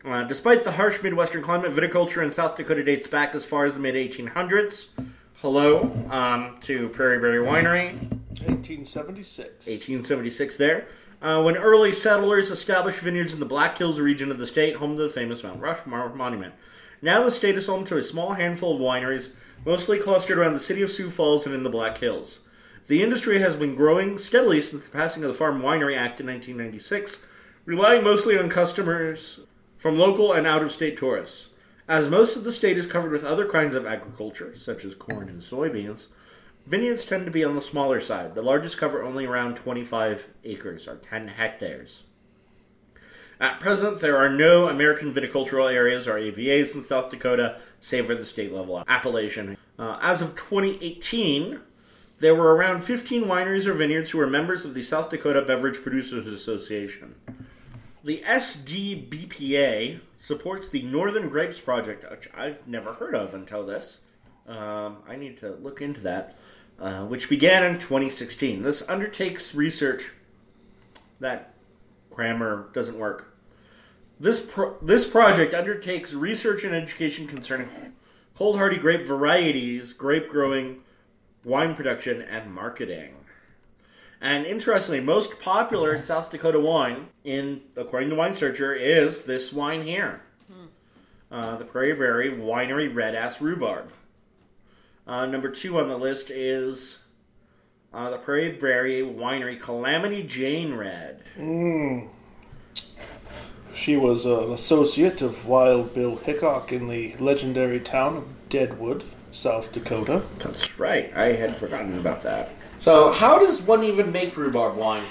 Uh, 0.05 0.25
despite 0.25 0.65
the 0.65 0.73
harsh 0.73 1.03
Midwestern 1.03 1.43
climate, 1.43 1.73
viticulture 1.73 2.23
in 2.23 2.31
South 2.31 2.57
Dakota 2.57 2.85
dates 2.85 3.09
back 3.09 3.35
as 3.35 3.45
far 3.45 3.65
as 3.65 3.75
the 3.75 3.81
mid 3.81 3.95
1800s. 3.95 4.89
Hello 5.41 5.91
um, 6.11 6.59
to 6.61 6.89
Prairie 6.91 7.19
Berry 7.19 7.39
Winery, 7.39 7.95
1876. 8.45 9.67
1876 9.67 10.57
there. 10.59 10.89
Uh, 11.23 11.43
when 11.43 11.57
early 11.57 11.93
settlers 11.93 12.51
established 12.51 12.99
vineyards 12.99 13.35
in 13.35 13.41
the 13.41 13.47
Black 13.47 13.77
Hills 13.77 14.01
region 14.01 14.31
of 14.31 14.39
the 14.39 14.47
state, 14.47 14.77
home 14.77 14.97
to 14.97 15.03
the 15.03 15.09
famous 15.11 15.43
Mount 15.43 15.61
Rushmore 15.61 16.15
Monument. 16.15 16.55
Now 17.03 17.23
the 17.23 17.31
state 17.31 17.57
is 17.57 17.67
home 17.67 17.85
to 17.87 17.97
a 17.97 18.03
small 18.03 18.35
handful 18.35 18.75
of 18.75 18.81
wineries, 18.81 19.31
mostly 19.65 19.99
clustered 19.99 20.39
around 20.39 20.55
the 20.55 20.61
city 20.61 20.83
of 20.83 20.91
Sioux 20.91 21.11
Falls 21.11 21.47
and 21.47 21.55
in 21.55 21.63
the 21.63 21.71
Black 21.71 21.99
Hills. 21.99 22.41
The 22.87 23.03
industry 23.03 23.41
has 23.41 23.57
been 23.57 23.75
growing 23.75 24.19
steadily 24.19 24.61
since 24.61 24.85
the 24.85 24.91
passing 24.91 25.23
of 25.23 25.29
the 25.29 25.35
Farm 25.35 25.61
Winery 25.61 25.97
Act 25.97 26.21
in 26.21 26.27
1996, 26.27 27.21
relying 27.65 28.03
mostly 28.03 28.39
on 28.39 28.49
customers 28.49 29.41
from 29.79 29.99
local 29.99 30.33
and 30.33 30.47
out 30.47 30.63
of 30.63 30.73
state 30.73 30.99
tourists. 30.99 31.49
As 31.87 32.09
most 32.09 32.37
of 32.37 32.45
the 32.45 32.53
state 32.53 32.79
is 32.79 32.87
covered 32.87 33.13
with 33.13 33.25
other 33.25 33.49
kinds 33.49 33.75
of 33.75 33.87
agriculture, 33.87 34.55
such 34.57 34.85
as 34.85 34.95
corn 34.95 35.29
and 35.29 35.43
soybeans, 35.43 36.07
vineyards 36.67 37.05
tend 37.05 37.27
to 37.27 37.31
be 37.31 37.45
on 37.45 37.55
the 37.55 37.63
smaller 37.63 38.01
side. 38.01 38.35
The 38.35 38.43
largest 38.43 38.79
cover 38.79 39.03
only 39.03 39.27
around 39.27 39.57
25 39.57 40.29
acres, 40.45 40.89
or 40.89 40.97
10 40.97 41.29
hectares. 41.29 42.03
At 43.41 43.59
present, 43.59 44.01
there 44.01 44.19
are 44.19 44.29
no 44.29 44.69
American 44.69 45.15
viticultural 45.15 45.73
areas 45.73 46.07
or 46.07 46.15
AVAs 46.15 46.75
in 46.75 46.83
South 46.83 47.11
Dakota, 47.11 47.59
save 47.81 48.07
for 48.07 48.15
the 48.15 48.27
state 48.27 48.53
level 48.53 48.85
appellation. 48.87 49.57
Uh, 49.79 49.99
as 50.03 50.21
of 50.21 50.37
2018, 50.37 51.59
there 52.19 52.35
were 52.35 52.55
around 52.55 52.81
15 52.85 53.25
wineries 53.25 53.65
or 53.65 53.73
vineyards 53.73 54.11
who 54.11 54.19
were 54.19 54.27
members 54.27 54.67
of 54.67 54.75
the 54.75 54.83
South 54.83 55.09
Dakota 55.09 55.41
Beverage 55.41 55.83
Producers 55.83 56.27
Association. 56.27 57.15
The 58.05 58.19
SDBPA 58.19 60.01
supports 60.19 60.69
the 60.69 60.83
Northern 60.83 61.31
Grapes 61.31 61.61
Project, 61.61 62.05
which 62.11 62.29
I've 62.37 62.67
never 62.69 62.95
heard 62.95 63.15
of 63.15 63.33
until 63.33 63.65
this. 63.65 64.01
Um, 64.47 64.99
I 65.09 65.17
need 65.17 65.39
to 65.39 65.53
look 65.53 65.81
into 65.81 66.03
that, 66.03 66.37
uh, 66.79 67.07
which 67.07 67.31
began 67.31 67.63
in 67.63 67.79
2016. 67.79 68.63
This 68.63 68.87
undertakes 68.87 69.55
research 69.55 70.13
that 71.21 71.55
grammar 72.11 72.69
doesn't 72.75 72.99
work. 72.99 73.30
This 74.21 74.39
pro- 74.39 74.77
this 74.83 75.07
project 75.07 75.55
undertakes 75.55 76.13
research 76.13 76.63
and 76.65 76.75
education 76.75 77.27
concerning 77.27 77.71
cold 78.37 78.59
hardy 78.59 78.77
grape 78.77 79.07
varieties, 79.07 79.95
grape 79.95 80.29
growing, 80.29 80.83
wine 81.43 81.75
production, 81.75 82.21
and 82.21 82.53
marketing. 82.55 83.15
And 84.21 84.45
interestingly, 84.45 85.01
most 85.01 85.41
popular 85.41 85.97
South 85.97 86.31
Dakota 86.31 86.61
wine, 86.61 87.09
in 87.25 87.63
according 87.75 88.11
to 88.11 88.15
Wine 88.17 88.37
Searcher, 88.37 88.75
is 88.75 89.25
this 89.25 89.51
wine 89.55 89.83
here, 89.83 90.21
uh, 91.33 91.57
the 91.57 91.65
Prairie 91.65 91.95
Berry 91.95 92.31
Winery 92.31 92.95
Red 92.95 93.15
Ass 93.15 93.41
Rhubarb. 93.41 93.91
Uh, 95.07 95.25
number 95.25 95.49
two 95.49 95.79
on 95.79 95.89
the 95.89 95.97
list 95.97 96.31
is 96.31 96.99
uh, 97.95 98.11
the 98.11 98.19
Prairie 98.19 98.53
Berry 98.53 99.01
Winery 99.01 99.59
Calamity 99.59 100.23
Jane 100.23 100.75
Red. 100.75 101.23
She 103.81 103.97
was 103.97 104.27
an 104.27 104.53
associate 104.53 105.23
of 105.23 105.47
Wild 105.47 105.95
Bill 105.95 106.17
Hickok 106.17 106.71
in 106.71 106.87
the 106.87 107.15
legendary 107.17 107.81
town 107.81 108.19
of 108.19 108.49
Deadwood, 108.51 109.05
South 109.33 109.73
Dakota. 109.73 110.21
That's 110.37 110.79
right. 110.79 111.11
I 111.17 111.33
had 111.33 111.57
forgotten 111.57 111.99
about 111.99 112.23
that. 112.25 112.51
So, 112.79 113.11
how 113.11 113.39
does 113.39 113.63
one 113.63 113.83
even 113.83 114.13
make 114.13 114.37
rhubarb 114.37 114.77
wine? 114.77 115.05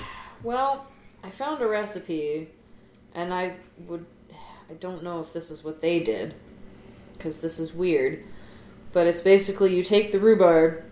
Well, 0.44 0.86
I 1.24 1.32
found 1.32 1.64
a 1.64 1.68
recipe, 1.68 2.50
and 3.16 3.34
I 3.34 3.56
would. 3.88 4.06
I 4.70 4.74
don't 4.74 5.02
know 5.02 5.20
if 5.20 5.34
this 5.34 5.50
is 5.50 5.64
what 5.64 5.82
they 5.82 6.00
did, 6.00 6.36
because 7.14 7.42
this 7.42 7.58
is 7.58 7.74
weird. 7.74 8.24
But 8.94 9.08
it's 9.08 9.22
basically 9.22 9.76
you 9.76 9.82
take 9.82 10.12
the 10.12 10.20
rhubarb, 10.20 10.84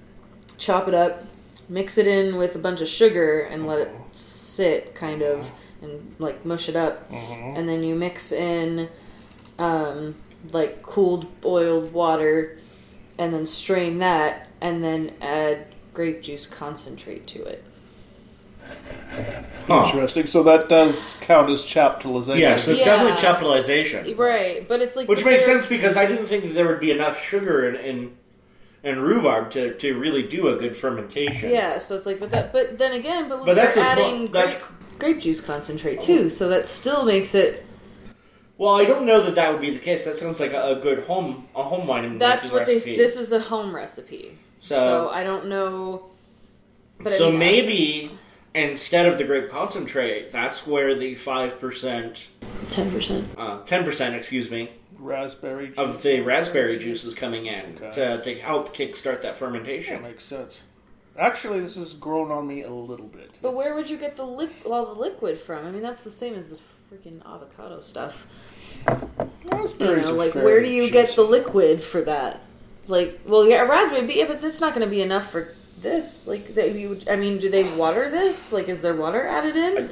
chop 0.57 0.87
it 0.87 0.95
up, 0.95 1.25
mix 1.69 1.99
it 1.99 2.07
in 2.07 2.37
with 2.37 2.55
a 2.55 2.59
bunch 2.59 2.81
of 2.81 2.87
sugar, 2.87 3.41
and 3.41 3.67
let 3.67 3.81
it 3.81 3.91
oh. 3.93 4.05
sit, 4.11 4.95
kind 4.95 5.21
of, 5.21 5.51
and 5.81 6.15
like 6.19 6.45
mush 6.45 6.69
it 6.69 6.75
up. 6.75 7.09
And 7.11 7.67
then 7.67 7.83
you 7.83 7.95
mix 7.95 8.31
in 8.31 8.89
um, 9.59 10.15
like 10.51 10.81
cooled 10.83 11.39
boiled 11.41 11.93
water, 11.93 12.57
and 13.17 13.33
then 13.33 13.45
strain 13.45 13.99
that, 13.99 14.47
and 14.61 14.83
then 14.83 15.13
add 15.21 15.67
grape 15.93 16.21
juice 16.21 16.45
concentrate 16.45 17.25
to 17.27 17.43
it. 17.43 17.63
Huh. 19.67 19.85
Interesting. 19.85 20.27
So 20.27 20.43
that 20.43 20.69
does 20.69 21.15
count 21.21 21.49
as 21.49 21.61
chaptalization. 21.63 22.39
Yes, 22.39 22.67
it's 22.67 22.79
Yeah. 22.85 22.97
definitely 22.97 23.21
chaptalization. 23.21 24.17
Right, 24.17 24.67
but 24.67 24.81
it's 24.81 24.95
like 24.95 25.07
Which 25.07 25.23
makes 25.25 25.45
they're- 25.45 25.55
sense 25.55 25.67
because 25.67 25.95
I 25.97 26.05
didn't 26.05 26.27
think 26.27 26.43
that 26.43 26.53
there 26.53 26.67
would 26.67 26.79
be 26.79 26.91
enough 26.91 27.21
sugar 27.23 27.67
in, 27.67 27.75
in, 27.75 28.17
in 28.83 28.99
rhubarb 28.99 29.51
to, 29.51 29.73
to 29.75 29.97
really 29.97 30.23
do 30.23 30.49
a 30.49 30.55
good 30.57 30.75
fermentation. 30.75 31.49
Yeah, 31.49 31.77
so 31.77 31.95
it's 31.95 32.05
like, 32.05 32.19
but 32.19 32.29
that, 32.31 32.51
but 32.53 32.77
then 32.77 32.91
again, 32.93 33.29
but, 33.29 33.45
But 33.45 33.55
that's 33.55 33.75
they're 33.75 33.83
a 33.83 33.87
small- 33.93 34.05
adding 34.05 34.31
that's- 34.31 34.61
grape, 34.97 35.13
grape 35.15 35.23
juice 35.23 35.41
concentrate 35.41 36.01
too, 36.01 36.29
so 36.29 36.49
that 36.49 36.67
still 36.67 37.05
makes 37.05 37.35
it. 37.35 37.65
Well, 38.57 38.73
I 38.73 38.85
don't 38.85 39.05
know 39.05 39.21
that 39.21 39.35
that 39.35 39.51
would 39.51 39.61
be 39.61 39.69
the 39.69 39.79
case. 39.79 40.03
That 40.05 40.17
sounds 40.17 40.39
like 40.39 40.53
a, 40.53 40.71
a 40.71 40.75
good 40.75 41.03
home 41.03 41.47
a 41.55 41.63
home 41.63 41.85
wine 41.87 42.17
That's 42.17 42.45
making 42.45 42.57
what 42.57 42.65
they. 42.65 42.79
This 42.79 43.15
is 43.15 43.31
a 43.31 43.39
home 43.39 43.73
recipe, 43.75 44.37
so, 44.59 44.75
So- 44.75 45.09
I 45.09 45.23
don't 45.23 45.47
know. 45.47 46.07
But 46.99 47.13
I 47.13 47.17
so 47.17 47.29
mean, 47.29 47.39
maybe 47.39 48.11
instead 48.55 49.05
of 49.05 49.19
the 49.19 49.23
grape 49.23 49.51
concentrate, 49.51 50.31
that's 50.31 50.65
where 50.65 50.95
the 50.95 51.13
five 51.13 51.59
percent, 51.59 52.27
ten 52.71 52.89
percent. 52.91 53.27
uh, 53.37 53.61
ten 53.65 53.83
percent, 53.83 54.15
excuse 54.15 54.49
me, 54.49 54.71
Raspberry 54.97 55.67
juice. 55.67 55.77
of 55.77 56.01
the 56.01 56.21
raspberry 56.21 56.79
juice 56.79 57.03
is 57.03 57.13
coming 57.13 57.45
in 57.45 57.75
Okay. 57.75 57.91
to, 57.91 58.21
to 58.23 58.35
help 58.41 58.75
kickstart 58.75 59.03
that 59.03 59.21
That 59.21 59.35
fermentation. 59.35 60.01
makes 60.01 60.23
sense. 60.23 60.63
Actually, 61.17 61.61
this 61.61 61.75
has 61.75 61.93
grown 61.93 62.31
on 62.31 62.47
me 62.47 62.63
a 62.63 62.69
little 62.71 63.07
bit. 63.07 63.31
But 63.41 63.49
It's- 63.49 63.57
where 63.57 63.75
would 63.75 63.89
you 63.89 63.97
get 63.97 64.15
the 64.15 64.23
all 64.23 64.85
the 64.93 64.99
liquid 64.99 65.39
from? 65.39 65.65
I 65.65 65.71
mean, 65.71 65.81
that's 65.81 66.03
the 66.03 66.11
same 66.11 66.35
as 66.35 66.49
the 66.49 66.57
freaking 66.91 67.21
avocado 67.25 67.81
stuff. 67.81 68.27
You 68.87 70.01
know, 70.01 70.13
like 70.13 70.33
where 70.35 70.61
do 70.61 70.67
you 70.69 70.89
get 70.89 71.15
the 71.15 71.23
liquid 71.23 71.81
for 71.81 72.01
that? 72.01 72.41
Like, 72.87 73.19
well, 73.27 73.45
yeah, 73.47 73.63
a 73.63 73.67
raspberry, 73.67 74.05
but, 74.05 74.15
yeah, 74.15 74.27
but 74.27 74.39
that's 74.39 74.61
not 74.61 74.73
going 74.73 74.85
to 74.85 74.89
be 74.89 75.01
enough 75.01 75.29
for 75.29 75.53
this. 75.81 76.25
Like, 76.27 76.55
that 76.55 76.73
you. 76.73 77.01
I 77.09 77.15
mean, 77.17 77.37
do 77.39 77.49
they 77.49 77.63
water 77.77 78.09
this? 78.09 78.53
Like, 78.53 78.69
is 78.69 78.81
there 78.81 78.95
water 78.95 79.25
added 79.27 79.55
in? 79.57 79.89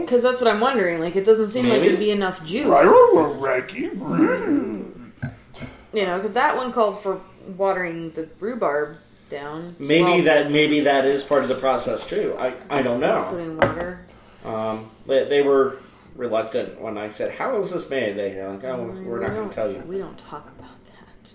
Because 0.00 0.22
that's 0.22 0.40
what 0.40 0.48
I'm 0.52 0.60
wondering. 0.60 0.98
Like, 1.00 1.14
it 1.14 1.24
doesn't 1.24 1.50
seem 1.50 1.68
like 1.68 1.80
there'd 1.82 1.98
be 1.98 2.10
enough 2.10 2.44
juice. 2.44 2.66
You 5.92 6.04
know, 6.04 6.16
because 6.16 6.32
that 6.34 6.56
one 6.56 6.72
called 6.72 7.00
for 7.00 7.20
watering 7.56 8.10
the 8.10 8.28
rhubarb 8.40 8.96
down. 9.30 9.76
Maybe 9.78 10.02
Well, 10.04 10.22
that 10.22 10.50
maybe 10.50 10.80
that 10.80 11.04
is 11.04 11.22
part 11.22 11.42
of 11.42 11.48
the 11.48 11.54
process 11.56 12.06
too. 12.06 12.34
I, 12.38 12.54
I 12.70 12.82
don't 12.82 13.00
know. 13.00 13.26
Putting 13.30 13.56
water. 13.56 14.00
Um, 14.44 14.90
they, 15.06 15.24
they 15.24 15.42
were 15.42 15.78
reluctant 16.14 16.80
when 16.80 16.96
I 16.96 17.08
said, 17.10 17.32
"How 17.32 17.56
is 17.60 17.70
this 17.70 17.90
made?" 17.90 18.16
They 18.16 18.34
were 18.36 18.52
like, 18.54 18.64
"Oh, 18.64 18.84
we're 19.04 19.20
not 19.20 19.34
going 19.34 19.48
to 19.48 19.54
tell 19.54 19.70
you." 19.70 19.78
We 19.80 19.98
don't 19.98 20.18
talk 20.18 20.48
about 20.58 20.70
that. 20.86 21.32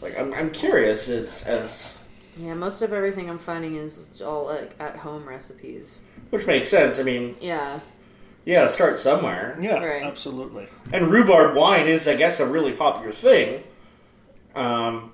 Like, 0.00 0.18
I'm, 0.18 0.32
I'm 0.34 0.50
curious 0.50 1.08
as 1.08 1.42
as 1.44 1.98
Yeah, 2.36 2.54
most 2.54 2.80
of 2.82 2.92
everything 2.92 3.28
I'm 3.28 3.38
finding 3.38 3.76
is 3.76 4.22
all 4.22 4.46
like 4.46 4.74
at 4.78 4.96
home 4.96 5.28
recipes. 5.28 5.98
which 6.30 6.46
makes 6.46 6.68
sense. 6.68 6.98
I 6.98 7.02
mean, 7.02 7.36
Yeah. 7.40 7.80
yeah, 8.44 8.66
start 8.68 8.98
somewhere. 8.98 9.58
Yeah, 9.60 9.84
Right. 9.84 10.02
absolutely. 10.04 10.68
And 10.92 11.10
rhubarb 11.10 11.54
wine 11.56 11.88
is, 11.88 12.06
I 12.08 12.14
guess, 12.16 12.40
a 12.40 12.46
really 12.46 12.72
popular 12.72 13.12
thing. 13.12 13.64
Um, 14.54 15.11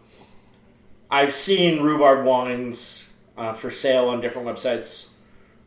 I've 1.11 1.33
seen 1.33 1.81
rhubarb 1.83 2.25
wines 2.27 3.09
uh, 3.37 3.53
for 3.53 3.71
sale 3.71 4.09
on 4.09 4.21
different 4.21 4.47
websites 4.49 5.07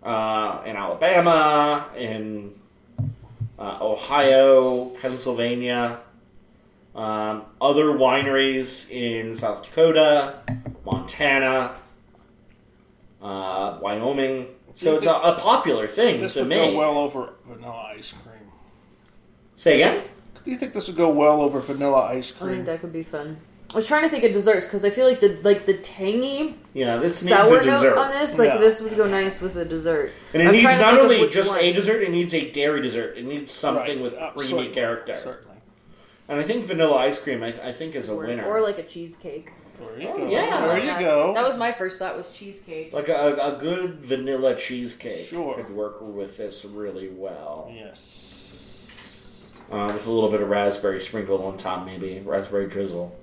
uh, 0.03 0.61
in 0.65 0.75
Alabama, 0.75 1.87
in 1.95 2.53
uh, 3.57 3.77
Ohio, 3.81 4.85
Pennsylvania, 5.01 5.99
um, 6.95 7.43
other 7.59 7.85
wineries 7.85 8.89
in 8.91 9.35
South 9.35 9.63
Dakota, 9.63 10.35
Montana, 10.85 11.75
uh, 13.21 13.77
Wyoming. 13.81 14.47
So 14.75 14.95
it's 14.95 15.05
a, 15.05 15.11
a 15.11 15.37
popular 15.39 15.87
thing 15.87 16.19
This 16.19 16.33
to 16.33 16.39
would 16.41 16.49
make. 16.49 16.71
go 16.71 16.77
well 16.77 16.97
over 16.97 17.33
vanilla 17.47 17.93
ice 17.95 18.13
cream. 18.23 18.51
Say 19.55 19.75
again? 19.75 20.01
Do 20.43 20.49
you 20.49 20.57
think 20.57 20.73
this 20.73 20.87
would 20.87 20.95
go 20.97 21.09
well 21.09 21.41
over 21.41 21.59
vanilla 21.59 22.05
ice 22.05 22.31
cream? 22.31 22.41
I 22.41 22.45
cream? 22.53 22.55
think 22.57 22.65
that 22.67 22.79
could 22.81 22.93
be 22.93 23.03
fun. 23.03 23.37
I 23.71 23.75
was 23.75 23.87
trying 23.87 24.03
to 24.03 24.09
think 24.09 24.25
of 24.25 24.33
desserts 24.33 24.65
because 24.65 24.83
I 24.83 24.89
feel 24.89 25.07
like 25.07 25.21
the 25.21 25.39
like 25.43 25.65
the 25.65 25.75
tangy 25.75 26.55
Yeah, 26.73 26.97
this 26.97 27.23
needs 27.23 27.29
sour 27.33 27.59
a 27.59 27.65
note 27.65 27.71
dessert. 27.81 27.97
on 27.97 28.11
this, 28.11 28.37
like 28.37 28.49
Yeah. 28.49 28.57
this 28.57 28.81
would 28.81 28.97
go 28.97 29.07
nice 29.07 29.39
with 29.39 29.55
a 29.55 29.63
dessert. 29.63 30.11
And 30.33 30.41
it 30.41 30.45
I'm 30.47 30.51
needs 30.51 30.63
trying 30.63 30.75
to 30.75 30.81
not 30.81 30.91
think 30.95 31.03
of 31.05 31.11
only 31.11 31.29
just 31.29 31.49
one. 31.49 31.59
a 31.59 31.71
dessert, 31.71 32.01
it 32.01 32.11
needs 32.11 32.33
a 32.33 32.51
dairy 32.51 32.81
dessert. 32.81 33.17
It 33.17 33.23
needs 33.23 33.51
something 33.51 33.85
Right. 33.95 34.01
with 34.01 34.13
Uh, 34.15 34.31
creamy 34.31 34.49
certainly. 34.49 34.69
character. 34.73 35.17
Certainly. 35.23 35.57
And 36.27 36.39
I 36.39 36.43
think 36.43 36.65
vanilla 36.65 36.95
ice 36.97 37.17
cream, 37.17 37.43
I, 37.43 37.53
I 37.63 37.71
think, 37.71 37.95
is 37.95 38.09
a 38.09 38.13
Or, 38.13 38.25
winner. 38.25 38.45
or 38.45 38.59
like 38.59 38.77
a 38.77 38.83
cheesecake. 38.83 39.51
There 39.79 39.99
you 40.01 40.07
Oh, 40.09 40.17
go. 40.17 40.29
yeah. 40.29 40.59
There 40.61 40.67
Like 40.69 40.81
you 40.83 40.87
that. 40.89 40.99
go. 40.99 41.33
That 41.33 41.43
was 41.45 41.57
my 41.57 41.71
first 41.71 41.97
thought 41.97 42.15
was 42.17 42.31
cheesecake. 42.31 42.91
Like 42.93 43.07
a, 43.09 43.35
a 43.41 43.57
good 43.57 43.95
vanilla 44.01 44.53
cheesecake 44.55 45.27
Sure. 45.27 45.55
could 45.55 45.69
work 45.71 45.97
with 46.01 46.35
this 46.37 46.65
really 46.65 47.07
well. 47.09 47.71
Yes. 47.73 48.87
Uh, 49.71 49.89
with 49.93 50.05
a 50.07 50.11
little 50.11 50.29
bit 50.29 50.41
of 50.41 50.49
raspberry 50.49 50.99
sprinkled 50.99 51.41
on 51.41 51.57
top, 51.57 51.85
maybe 51.85 52.21
raspberry 52.25 52.67
drizzle. 52.67 53.15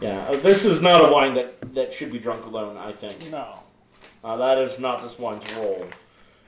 Yeah, 0.00 0.26
uh, 0.28 0.36
this 0.36 0.64
is 0.64 0.82
not 0.82 1.04
a 1.08 1.12
wine 1.12 1.34
that, 1.34 1.74
that 1.74 1.92
should 1.92 2.12
be 2.12 2.18
drunk 2.18 2.44
alone. 2.46 2.76
I 2.76 2.92
think 2.92 3.30
No. 3.30 3.60
uh, 4.22 4.36
that 4.36 4.58
is 4.58 4.78
not 4.78 5.02
this 5.02 5.18
wine's 5.18 5.50
role, 5.54 5.86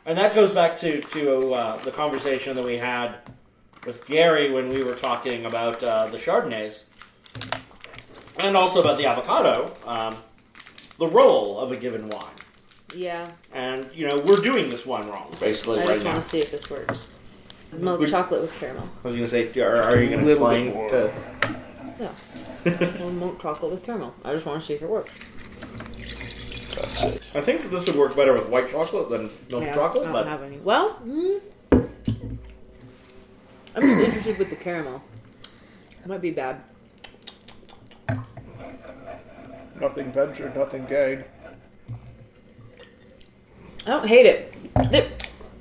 and 0.05 0.19
that 0.19 0.35
goes 0.35 0.53
back 0.53 0.77
to 0.79 1.01
to 1.01 1.55
uh, 1.55 1.77
the 1.79 1.91
conversation 1.91 2.55
that 2.57 2.65
we 2.65 2.77
had 2.77 3.15
with 3.87 4.05
Gary 4.07 4.51
when 4.51 4.69
we 4.69 4.83
were 4.85 4.95
talking 4.95 5.47
about 5.47 5.83
uh, 5.83 6.07
the 6.09 6.19
Chardonnays, 6.19 6.83
and 8.39 8.57
also 8.57 8.81
about 8.81 8.99
the 8.99 9.07
avocado. 9.07 9.73
Um, 9.87 10.17
the 10.99 11.07
role 11.07 11.61
of 11.61 11.71
a 11.71 11.77
given 11.77 12.09
wine. 12.09 12.25
Yeah, 12.93 13.31
And 13.53 13.89
you 13.95 14.09
know 14.09 14.17
we're 14.27 14.41
doing 14.41 14.69
this 14.69 14.85
one 14.85 15.09
wrong, 15.11 15.31
basically 15.39 15.77
I 15.79 15.85
right 15.85 15.89
just 15.89 16.03
now. 16.05 16.11
want 16.11 16.23
to 16.23 16.29
see 16.29 16.41
if 16.41 16.51
this 16.51 16.69
works. 16.69 17.09
Milk 17.73 18.01
Would- 18.01 18.09
chocolate 18.11 18.41
with 18.43 18.53
caramel. 18.59 18.89
I 19.05 19.07
was 19.07 19.15
gonna 19.17 19.29
say, 19.29 19.49
are, 19.61 19.81
are 19.83 20.01
you 20.01 20.11
gonna 20.11 20.27
explain? 20.27 20.73
more. 20.75 20.89
To, 20.91 21.13
Yeah. 22.01 22.09
well, 22.99 23.11
milk 23.11 23.41
chocolate 23.41 23.73
with 23.73 23.85
caramel. 23.85 24.15
I 24.25 24.33
just 24.33 24.47
want 24.47 24.61
to 24.61 24.67
see 24.67 24.75
if 24.75 24.83
it 24.83 24.89
works. 24.89 25.19
That's 26.77 27.03
it. 27.03 27.23
I 27.35 27.41
think 27.41 27.71
this 27.71 27.87
would 27.87 27.97
work 27.97 28.15
better 28.17 28.33
with 28.33 28.49
white 28.49 28.71
chocolate 28.71 29.09
than 29.11 29.31
milk 29.51 29.65
Yeah, 29.65 29.75
chocolate, 29.75 30.03
I 30.03 30.05
don't 30.05 30.13
but 30.13 30.27
have 30.27 30.43
any. 30.43 30.59
Well, 30.59 31.01
mm, 31.05 31.41
I'm 33.75 33.83
just 33.83 34.01
interested 34.01 34.39
with 34.39 34.51
the 34.51 34.57
caramel. 34.57 35.03
It 36.03 36.07
might 36.07 36.21
be 36.23 36.31
bad. 36.31 36.63
Nothing 39.81 40.11
ventured, 40.13 40.57
nothing 40.57 40.85
gained. 40.87 41.25
I 43.87 43.91
don't 43.91 44.07
hate 44.07 44.27
it. 44.27 44.53
The, 44.91 45.09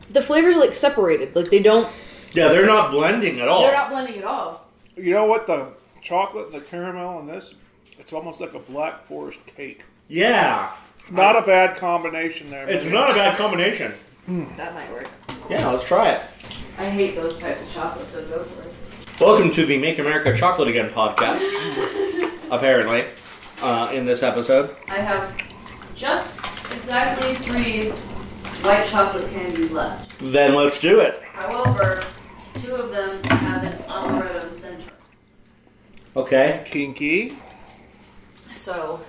the 0.10 0.22
flavors 0.22 0.56
are 0.56 0.60
like 0.60 0.74
separated. 0.74 1.36
Like 1.36 1.50
they 1.50 1.62
don't. 1.62 1.88
yeah, 2.34 2.48
they're 2.50 2.66
not 2.66 2.92
blending 2.92 3.40
at 3.40 3.48
all. 3.48 3.62
They're 3.62 3.72
not 3.74 3.90
blending 3.90 4.18
at 4.18 4.24
all. 4.24 4.66
You 4.96 5.14
know 5.14 5.26
what? 5.26 5.46
The 5.48 5.72
chocolate, 6.08 6.46
and 6.46 6.54
the 6.56 6.62
caramel, 6.62 7.20
and 7.20 7.28
this, 7.28 7.54
it's 8.00 8.14
almost 8.14 8.40
like 8.40 8.54
a 8.54 8.60
black 8.60 9.06
forest 9.08 9.40
cake. 9.46 9.84
Yeah, 10.08 10.72
Not 11.12 11.36
a 11.36 11.42
bad 11.42 11.76
combination 11.76 12.50
there. 12.50 12.66
it's 12.70 12.86
man. 12.86 12.94
not 12.94 13.12
a 13.12 13.14
bad 13.14 13.38
combination. 13.38 13.94
That 14.56 14.74
might 14.74 14.90
work. 14.90 15.10
Yeah, 15.50 15.70
let's 15.70 15.86
try 15.86 16.12
it. 16.12 16.22
I 16.80 16.86
hate 16.90 17.16
those 17.16 17.40
types 17.40 17.62
of 17.62 17.74
chocolate, 17.74 18.08
so 18.08 18.26
go 18.30 18.42
for 18.46 18.62
it. 18.64 18.74
Welcome 19.20 19.52
to 19.52 19.66
the 19.66 19.78
Make 19.78 20.00
America 20.00 20.34
Chocolate 20.34 20.70
Again 20.70 20.92
podcast. 20.92 21.42
apparently, 22.52 23.04
uh, 23.62 23.92
in 23.94 24.06
this 24.06 24.24
episode, 24.24 24.74
I 24.88 25.00
have 25.00 25.36
just 25.94 26.38
exactly 26.74 27.34
three 27.36 27.90
white 28.66 28.86
chocolate 28.86 29.30
candies 29.32 29.74
left. 29.74 30.10
then 30.22 30.56
let's 30.56 30.80
do 30.80 31.02
it. 31.02 31.22
However, 31.34 32.02
two 32.56 32.76
of 32.76 32.92
them 32.92 33.22
have 33.26 33.42
an 33.42 33.42
amaretto 33.42 33.46
center. 33.48 33.57
Okay. 36.18 36.64
Kinky. 36.66 37.38
So, 38.52 39.02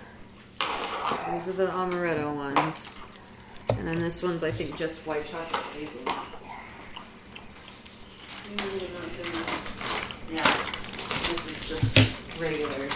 these 1.33 1.49
are 1.49 1.53
the 1.53 1.69
amaretto 1.69 2.37
ones. 2.37 3.01
And 3.79 3.89
then 3.89 3.99
this 3.99 4.23
one's, 4.23 4.45
I 4.45 4.51
think, 4.51 4.77
just 4.77 5.07
white 5.07 5.25
chocolate 5.25 5.57
hazel. 5.73 6.03
Yeah, 10.31 10.67
this 11.31 11.49
is 11.49 11.67
just 11.67 11.97
regular. 12.39 12.89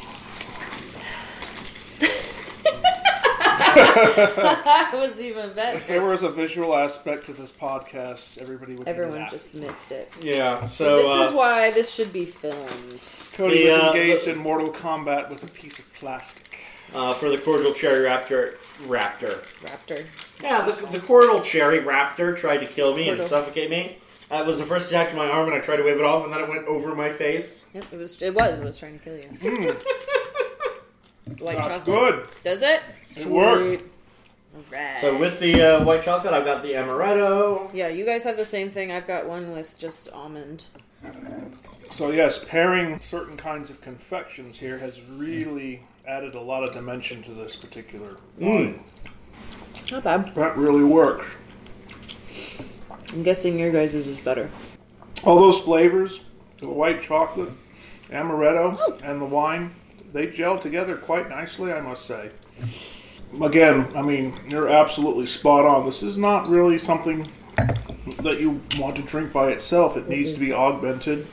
that 3.96 4.90
was 4.94 5.18
even 5.20 5.52
better. 5.54 5.76
If 5.78 5.86
there 5.88 6.04
was 6.04 6.22
a 6.22 6.28
visual 6.30 6.74
aspect 6.76 7.26
to 7.26 7.32
this 7.32 7.50
podcast, 7.52 8.38
everybody 8.38 8.74
would. 8.76 8.88
Everyone 8.88 9.16
laughing. 9.20 9.38
just 9.38 9.54
missed 9.54 9.90
it. 9.92 10.12
Yeah. 10.20 10.66
So 10.66 10.96
this 10.98 11.08
uh, 11.08 11.26
is 11.28 11.32
why 11.32 11.70
this 11.72 11.90
should 11.92 12.12
be 12.12 12.24
filmed. 12.24 13.00
Cody 13.34 13.64
The, 13.66 13.70
was 13.72 13.80
uh, 13.82 13.86
engaged 13.94 14.24
the- 14.26 14.32
in 14.32 14.38
mortal 14.38 14.68
combat 14.68 15.28
with 15.30 15.42
a 15.42 15.50
piece 15.52 15.78
of 15.78 15.92
plastic. 15.94 16.58
uh, 16.94 17.12
for 17.14 17.28
the 17.30 17.38
cordial 17.38 17.74
cherry 17.74 18.04
raptor, 18.08 18.56
raptor. 18.86 19.42
Raptor. 19.64 20.04
Yeah, 20.42 20.64
the, 20.64 20.86
the 20.86 21.00
cordial 21.00 21.40
cherry 21.42 21.80
raptor 21.80 22.36
tried 22.36 22.58
to 22.58 22.66
kill 22.66 22.94
me 22.96 23.08
and 23.08 23.20
suffocate 23.22 23.70
me. 23.70 23.98
That 24.28 24.44
was 24.44 24.58
the 24.58 24.64
first 24.64 24.88
attack 24.90 25.10
to 25.10 25.16
my 25.16 25.28
arm, 25.28 25.46
and 25.48 25.54
I 25.56 25.60
tried 25.60 25.76
to 25.76 25.84
wave 25.84 25.98
it 25.98 26.04
off, 26.04 26.24
and 26.24 26.32
then 26.32 26.40
it 26.40 26.48
went 26.48 26.66
over 26.66 26.94
my 26.96 27.08
face. 27.10 27.62
Yep, 27.74 27.84
it 27.92 27.96
was. 27.96 28.20
It 28.22 28.34
was. 28.34 28.58
It 28.58 28.64
was 28.64 28.76
trying 28.78 28.98
to 28.98 29.04
kill 29.04 29.16
you. 29.16 29.76
White 31.26 31.56
That's 31.56 31.78
chocolate. 31.78 31.84
good. 31.86 32.28
Does 32.44 32.62
it? 32.62 32.82
It 33.16 33.26
worked. 33.26 33.82
Alright. 34.56 35.00
So 35.00 35.16
with 35.18 35.38
the 35.40 35.60
uh, 35.62 35.84
white 35.84 36.02
chocolate, 36.02 36.32
I've 36.32 36.44
got 36.44 36.62
the 36.62 36.72
amaretto. 36.72 37.68
Yeah, 37.74 37.88
you 37.88 38.06
guys 38.06 38.24
have 38.24 38.36
the 38.36 38.44
same 38.44 38.70
thing. 38.70 38.92
I've 38.92 39.06
got 39.06 39.26
one 39.26 39.52
with 39.52 39.76
just 39.76 40.10
almond. 40.12 40.66
So 41.90 42.10
yes, 42.10 42.44
pairing 42.44 43.00
certain 43.00 43.36
kinds 43.36 43.70
of 43.70 43.80
confections 43.80 44.58
here 44.58 44.78
has 44.78 45.00
really 45.02 45.82
added 46.06 46.34
a 46.34 46.40
lot 46.40 46.62
of 46.62 46.72
dimension 46.72 47.22
to 47.24 47.32
this 47.32 47.56
particular 47.56 48.16
wine. 48.38 48.82
Not 49.90 50.04
bad. 50.04 50.34
That 50.36 50.56
really 50.56 50.84
works. 50.84 51.26
I'm 53.12 53.22
guessing 53.22 53.58
your 53.58 53.72
guys' 53.72 53.94
is 53.94 54.18
better. 54.18 54.50
All 55.24 55.40
those 55.40 55.60
flavors, 55.60 56.20
the 56.60 56.70
white 56.70 57.02
chocolate, 57.02 57.50
amaretto, 58.10 59.00
and 59.02 59.20
the 59.20 59.26
wine, 59.26 59.74
they 60.16 60.26
gel 60.26 60.58
together 60.58 60.96
quite 60.96 61.28
nicely, 61.28 61.70
I 61.74 61.82
must 61.82 62.06
say. 62.06 62.30
Again, 63.42 63.86
I 63.94 64.00
mean, 64.00 64.40
you're 64.48 64.70
absolutely 64.70 65.26
spot 65.26 65.66
on. 65.66 65.84
This 65.84 66.02
is 66.02 66.16
not 66.16 66.48
really 66.48 66.78
something 66.78 67.30
that 68.22 68.40
you 68.40 68.62
want 68.78 68.96
to 68.96 69.02
drink 69.02 69.30
by 69.30 69.50
itself. 69.50 69.94
It 69.94 70.08
needs 70.08 70.32
to 70.32 70.40
be 70.40 70.54
augmented 70.54 71.26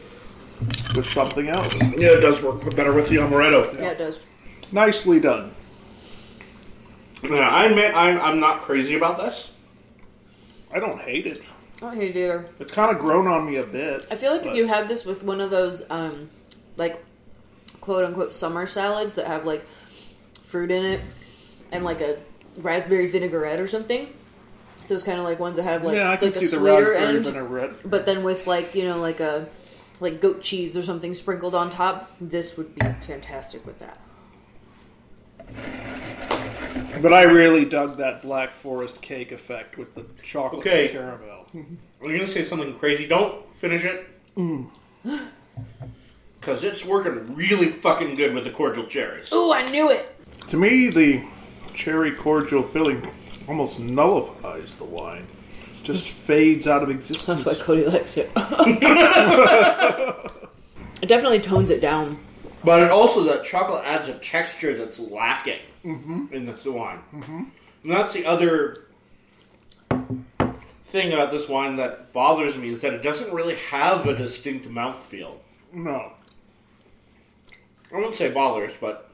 with 0.96 1.06
something 1.06 1.48
else. 1.48 1.74
Yeah, 1.82 2.10
it 2.10 2.20
does 2.20 2.44
work 2.44 2.60
better 2.76 2.92
with 2.92 3.08
the 3.08 3.16
amaretto. 3.18 3.74
Yeah, 3.80 3.92
it 3.92 3.98
does. 4.00 4.20
Nicely 4.74 5.22
done. 5.22 5.56
Yeah, 7.24 7.48
I 7.48 7.68
admit 7.68 7.96
I'm, 7.96 8.20
I'm 8.20 8.40
not 8.42 8.64
crazy 8.64 8.96
about 8.96 9.18
this. 9.18 9.54
I 10.74 10.80
don't 10.80 11.00
hate 11.00 11.26
it. 11.26 11.42
I 11.78 11.80
don't 11.80 11.96
hate 11.96 12.18
it 12.18 12.20
either. 12.20 12.48
It's 12.60 12.74
kind 12.74 12.92
of 12.94 13.02
grown 13.02 13.28
on 13.28 13.46
me 13.46 13.56
a 13.56 13.66
bit. 13.66 14.08
I 14.12 14.18
feel 14.18 14.32
like 14.34 14.42
if 14.42 14.48
But- 14.48 14.56
you 14.58 14.68
had 14.68 14.90
this 14.90 15.06
with 15.06 15.24
one 15.24 15.40
of 15.40 15.52
those, 15.52 15.84
um, 15.90 16.30
like, 16.76 17.02
quote 17.84 18.06
unquote 18.06 18.34
summer 18.34 18.66
salads 18.66 19.16
that 19.16 19.28
have 19.28 19.44
like 19.46 19.66
fruit 20.42 20.72
in 20.72 20.86
it 20.86 21.02
and 21.70 21.84
like 21.84 22.00
a 22.00 22.18
raspberry 22.56 23.08
vinaigrette 23.08 23.60
or 23.60 23.68
something. 23.68 24.08
Those 24.88 25.04
kind 25.04 25.20
of 25.20 25.26
like 25.26 25.38
ones 25.38 25.58
that 25.58 25.64
have 25.64 25.84
like 25.84 25.98
yeah, 25.98 26.08
I 26.08 26.10
like 26.12 26.20
can 26.20 26.30
a 26.30 26.32
see 26.32 26.46
sweeter 26.46 26.64
raspberry 26.64 26.98
end, 26.98 27.26
vinaigrette. 27.26 27.74
but 27.84 28.06
then 28.06 28.24
with 28.24 28.48
like 28.48 28.74
you 28.74 28.86
know 28.86 29.00
like 29.00 29.20
a 29.20 29.50
like 30.00 30.22
goat 30.22 30.42
cheese 30.42 30.78
or 30.78 30.82
something 30.84 31.14
sprinkled 31.14 31.54
on 31.54 31.70
top. 31.70 32.10
This 32.22 32.56
would 32.56 32.74
be 32.74 32.80
fantastic 33.02 33.66
with 33.66 33.80
that. 33.80 34.00
But 37.02 37.12
I 37.12 37.24
really 37.24 37.66
dug 37.66 37.98
that 37.98 38.22
Black 38.22 38.54
Forest 38.54 39.02
cake 39.02 39.34
effect 39.34 39.78
with 39.78 39.94
the 39.94 40.06
chocolate 40.24 40.62
Okay. 40.66 40.84
and 40.86 40.92
caramel. 40.94 41.48
Are 42.02 42.10
you 42.10 42.16
gonna 42.18 42.28
say 42.28 42.44
something 42.44 42.74
crazy? 42.80 43.08
Don't 43.08 43.46
finish 43.58 43.84
it. 43.84 44.08
Because 46.44 46.66
it's 46.66 46.84
working 46.84 47.38
really 47.38 47.68
fucking 47.68 48.16
good 48.16 48.34
with 48.34 48.44
the 48.44 48.50
cordial 48.50 48.86
cherries. 48.86 49.30
Oh, 49.32 49.54
I 49.54 49.64
knew 49.68 49.90
it. 49.90 50.14
To 50.50 50.58
me, 50.58 50.90
the 50.90 51.24
cherry 51.74 52.12
cordial 52.12 52.62
filling 52.62 53.10
almost 53.48 53.80
nullifies 53.80 54.76
the 54.76 54.84
wine. 54.84 55.26
Just 55.84 56.06
fades 56.10 56.68
out 56.68 56.84
of 56.84 56.90
existence. 56.90 57.46
That's 57.46 57.58
why 57.58 57.64
Cody 57.64 57.86
likes 57.86 58.18
it. 58.18 58.30
It 61.02 61.10
definitely 61.10 61.42
tones 61.42 61.70
it 61.70 61.82
down. 61.82 62.18
But 62.64 62.82
it 62.82 62.90
also, 62.90 63.26
that 63.26 63.44
chocolate 63.44 63.84
adds 63.84 64.08
a 64.08 64.14
texture 64.14 64.74
that's 64.74 65.00
lacking 65.00 65.60
in 65.84 66.46
this 66.46 66.64
wine. 66.64 67.00
Mm-hmm. 67.14 67.44
And 67.84 67.92
that's 67.92 68.14
the 68.14 68.26
other 68.26 68.86
thing 70.86 71.12
about 71.12 71.30
this 71.30 71.50
wine 71.50 71.76
that 71.76 72.14
bothers 72.14 72.56
me 72.56 72.70
is 72.70 72.80
that 72.84 72.94
it 72.94 73.04
doesn't 73.04 73.34
really 73.34 73.56
have 73.56 74.08
a 74.08 74.16
distinct 74.16 74.66
mouthfeel. 74.70 75.40
No. 75.74 76.14
I 77.94 77.98
won't 77.98 78.16
say 78.16 78.32
bothers, 78.32 78.74
but 78.82 79.10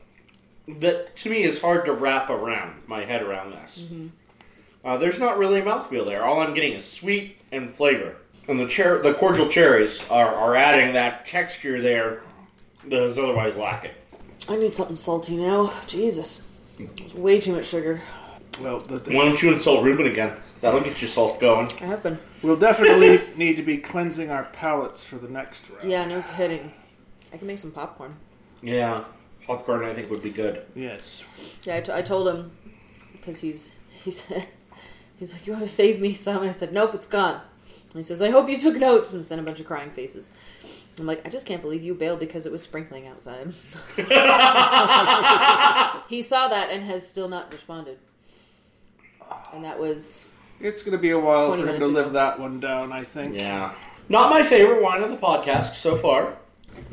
that 0.68 1.16
to 1.18 1.30
me 1.30 1.44
is 1.44 1.60
hard 1.60 1.86
to 1.86 1.94
wrap 1.94 2.30
around 2.30 2.84
my 2.88 3.04
head 3.04 3.22
around 3.22 3.52
this. 3.52 3.86
Uh, 4.86 4.98
there's 4.98 5.20
not 5.20 5.38
really 5.38 5.60
a 5.60 5.64
mouthfeel 5.64 6.06
there. 6.06 6.24
All 6.24 6.40
I'm 6.40 6.54
getting 6.54 6.74
is 6.74 6.86
sweet 6.86 7.38
and 7.52 7.70
flavor, 7.72 8.16
and 8.48 8.60
the 8.60 8.70
cher- 8.70 9.02
the 9.02 9.14
cordial 9.14 9.50
cherries 9.50 10.00
are, 10.10 10.34
are 10.34 10.56
adding 10.56 10.94
that 10.94 11.26
texture 11.26 11.82
there 11.82 12.22
that 12.88 13.04
is 13.04 13.18
otherwise 13.18 13.56
lacking. 13.58 13.92
I 14.48 14.56
need 14.56 14.74
something 14.74 14.96
salty 14.96 15.36
now. 15.36 15.74
Jesus. 15.86 16.44
It's 16.80 17.14
way 17.14 17.42
too 17.42 17.54
much 17.54 17.66
sugar. 17.66 18.02
Well, 18.62 18.80
the, 18.80 19.00
Why 19.14 19.26
don't 19.26 19.42
you 19.42 19.54
insult 19.54 19.84
Ruben 19.84 20.08
again? 20.08 20.34
That'll 20.62 20.80
get 20.82 21.02
your 21.02 21.10
salt 21.10 21.40
going. 21.40 21.70
I 21.82 21.86
have 21.86 22.04
been. 22.04 22.18
we'll 22.42 22.56
definitely 22.56 23.22
need 23.36 23.56
to 23.58 23.64
be 23.64 23.78
cleansing 23.78 24.30
our 24.32 24.46
palates 24.46 25.04
for 25.04 25.18
the 25.18 25.28
next 25.28 25.70
round. 25.70 25.90
Yeah, 25.90 26.06
no 26.06 26.22
kidding. 26.36 26.72
I 27.34 27.38
can 27.38 27.48
make 27.48 27.58
some 27.58 27.72
popcorn. 27.72 28.16
Yeah, 28.62 29.04
popcorn 29.46 29.84
I 29.86 29.94
think 29.94 30.10
would 30.10 30.24
be 30.24 30.32
good. 30.32 30.64
Yes. 30.76 31.22
Yeah, 31.64 31.78
I, 31.78 31.82
t- 31.82 31.92
I 31.92 32.02
told 32.02 32.28
him 32.28 32.52
because 33.14 33.40
he's 33.40 33.72
he's 33.92 34.26
he's 35.18 35.34
like, 35.34 35.46
"You 35.48 35.54
want 35.54 35.66
to 35.66 35.72
save 35.72 36.00
me 36.02 36.14
some?" 36.14 36.38
And 36.42 36.50
I 36.50 36.54
said, 36.54 36.74
"Nope, 36.74 36.94
it's 36.94 37.08
gone." 37.08 37.42
And 37.92 37.96
he 37.96 38.04
says, 38.04 38.22
"I 38.22 38.30
hope 38.30 38.50
you 38.50 38.60
took 38.60 38.76
notes," 38.76 39.14
and 39.14 39.24
sent 39.26 39.42
a 39.42 39.44
bunch 39.44 39.60
of 39.60 39.66
crying 39.66 39.92
faces. 39.92 40.32
I'm 41.00 41.06
like, 41.06 41.26
I 41.26 41.30
just 41.30 41.46
can't 41.46 41.62
believe 41.62 41.82
you 41.82 41.94
bailed 41.94 42.20
because 42.20 42.46
it 42.46 42.52
was 42.52 42.62
sprinkling 42.62 43.08
outside. 43.08 43.54
he 46.10 46.22
saw 46.22 46.50
that 46.50 46.70
and 46.70 46.84
has 46.84 47.08
still 47.08 47.30
not 47.30 47.50
responded. 47.54 47.98
And 49.54 49.64
that 49.64 49.80
was 49.80 50.30
It's 50.60 50.82
going 50.82 50.92
to 50.92 50.98
be 51.02 51.12
a 51.12 51.20
while 51.20 51.52
for 51.54 51.60
him 51.60 51.66
to 51.68 51.72
minutes 51.74 51.90
live 51.92 52.06
ago. 52.08 52.14
that 52.14 52.40
one 52.40 52.60
down, 52.60 52.92
I 52.92 53.06
think. 53.06 53.36
Yeah, 53.36 53.76
not 54.10 54.30
my 54.30 54.44
favorite 54.44 54.82
wine 54.84 55.02
of 55.02 55.10
the 55.12 55.18
podcast 55.18 55.76
so 55.76 55.96
far. 55.96 56.36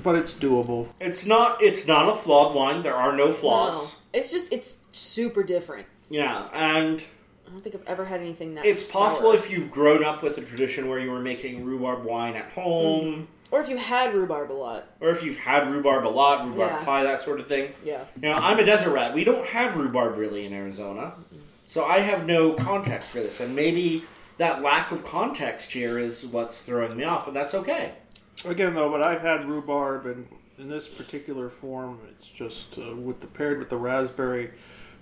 But 0.03 0.17
it's 0.17 0.33
doable. 0.33 0.89
It's 1.01 1.27
not. 1.27 1.63
It's 1.63 1.87
not 1.87 2.09
a 2.09 2.15
flawed 2.15 2.55
wine. 2.55 2.83
There 2.83 2.95
are 2.95 3.17
no 3.17 3.33
flaws. 3.33 3.93
no. 3.93 3.99
It's 4.13 4.31
just 4.31 4.53
it's 4.53 4.79
super 4.93 5.43
different. 5.43 5.87
Yeah, 6.09 6.49
and 6.53 7.03
I 7.47 7.51
don't 7.51 7.63
think 7.63 7.75
I've 7.75 7.87
ever 7.87 8.05
had 8.05 8.21
anything 8.21 8.55
that. 8.55 8.65
it's 8.65 8.91
possible 8.91 9.31
sour. 9.33 9.37
if 9.37 9.51
you've 9.51 9.71
grown 9.71 10.05
up 10.05 10.23
with 10.23 10.39
a 10.39 10.43
tradition 10.43 10.89
where 10.89 10.99
you 10.99 11.11
were 11.11 11.21
making 11.21 11.65
rhubarb 11.65 12.05
wine 12.05 12.35
at 12.35 12.51
home, 12.51 13.05
mm-hmm. 13.05 13.55
or 13.55 13.61
if 13.61 13.69
you 13.69 13.77
had 13.77 14.15
rhubarb 14.15 14.51
a 14.51 14.55
lot. 14.55 14.87
or 15.01 15.11
if 15.11 15.23
you've 15.23 15.39
had 15.39 15.69
rhubarb 15.71 16.07
a 16.07 16.09
lot, 16.09 16.47
rhubarb 16.47 16.71
Yeah. 16.71 16.85
pie, 16.85 17.03
that 17.05 17.23
sort 17.23 17.41
of 17.41 17.47
thing. 17.47 17.73
Yeah. 17.85 18.05
You 18.17 18.23
know, 18.23 18.35
I'm 18.35 18.59
a 18.59 18.65
desert 18.65 18.91
rat. 18.91 19.15
We 19.15 19.25
don't 19.25 19.47
have 19.47 19.77
rhubarb 19.77 20.17
really 20.17 20.47
in 20.47 20.53
Arizona, 20.53 21.15
mm-hmm. 21.19 21.41
so 21.69 21.85
I 21.85 22.01
have 22.01 22.27
no 22.27 22.53
context 22.53 23.11
for 23.11 23.19
this, 23.19 23.41
and 23.41 23.55
maybe 23.55 24.05
that 24.39 24.63
lack 24.63 24.93
of 24.93 25.05
context 25.05 25.73
here 25.73 25.99
is 25.99 26.25
what's 26.27 26.61
throwing 26.61 26.97
me 26.97 27.05
off, 27.05 27.27
and 27.27 27.37
that's 27.37 27.55
okay. 27.55 27.93
Again, 28.45 28.75
though, 28.75 28.91
but 28.91 29.03
I've 29.03 29.23
had 29.23 29.47
rhubarb, 29.47 30.07
and 30.07 30.29
in 30.59 30.69
this 30.69 30.89
particular 30.89 31.49
form, 31.49 32.01
it's 32.11 32.27
just 32.27 32.79
uh, 32.79 32.95
with 32.95 33.21
the 33.21 33.27
paired 33.27 33.59
with 33.59 33.71
the 33.71 33.77
raspberry. 33.77 34.51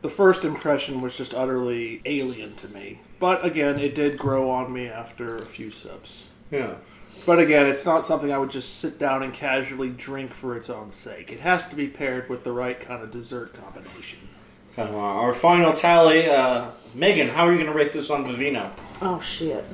The 0.02 0.10
first 0.10 0.44
impression 0.44 1.00
was 1.00 1.16
just 1.16 1.32
utterly 1.32 2.02
alien 2.04 2.56
to 2.56 2.68
me. 2.68 3.00
But 3.18 3.44
again, 3.44 3.78
it 3.78 3.94
did 3.94 4.18
grow 4.18 4.50
on 4.50 4.72
me 4.72 4.86
after 4.86 5.34
a 5.34 5.46
few 5.46 5.70
sips. 5.70 6.28
Yeah. 6.50 6.74
But 7.24 7.38
again, 7.38 7.66
it's 7.66 7.86
not 7.86 8.04
something 8.04 8.30
I 8.30 8.36
would 8.36 8.50
just 8.50 8.80
sit 8.80 8.98
down 8.98 9.22
and 9.22 9.32
casually 9.32 9.88
drink 9.88 10.34
for 10.34 10.56
its 10.56 10.68
own 10.68 10.90
sake. 10.90 11.32
It 11.32 11.40
has 11.40 11.66
to 11.68 11.76
be 11.76 11.88
paired 11.88 12.28
with 12.28 12.44
the 12.44 12.52
right 12.52 12.78
kind 12.78 13.02
of 13.02 13.10
dessert 13.10 13.54
combination. 13.54 14.18
So, 14.76 14.82
uh, 14.82 14.96
our 14.96 15.32
final 15.32 15.72
tally, 15.72 16.28
uh, 16.28 16.72
Megan, 16.94 17.28
how 17.28 17.46
are 17.46 17.52
you 17.52 17.58
going 17.58 17.70
to 17.70 17.76
rate 17.76 17.92
this 17.92 18.10
on 18.10 18.26
Vivino? 18.26 18.70
Oh 19.00 19.20
shit. 19.20 19.64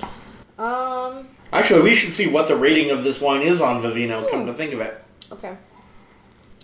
Um. 0.58 1.28
Actually, 1.52 1.82
we 1.82 1.94
should 1.94 2.14
see 2.14 2.26
what 2.26 2.48
the 2.48 2.56
rating 2.56 2.90
of 2.90 3.02
this 3.02 3.20
wine 3.20 3.42
is 3.42 3.60
on 3.60 3.82
Vivino. 3.82 4.28
Come 4.30 4.46
to 4.46 4.52
hmm. 4.52 4.58
think 4.58 4.72
of 4.72 4.80
it, 4.80 5.02
Okay. 5.32 5.56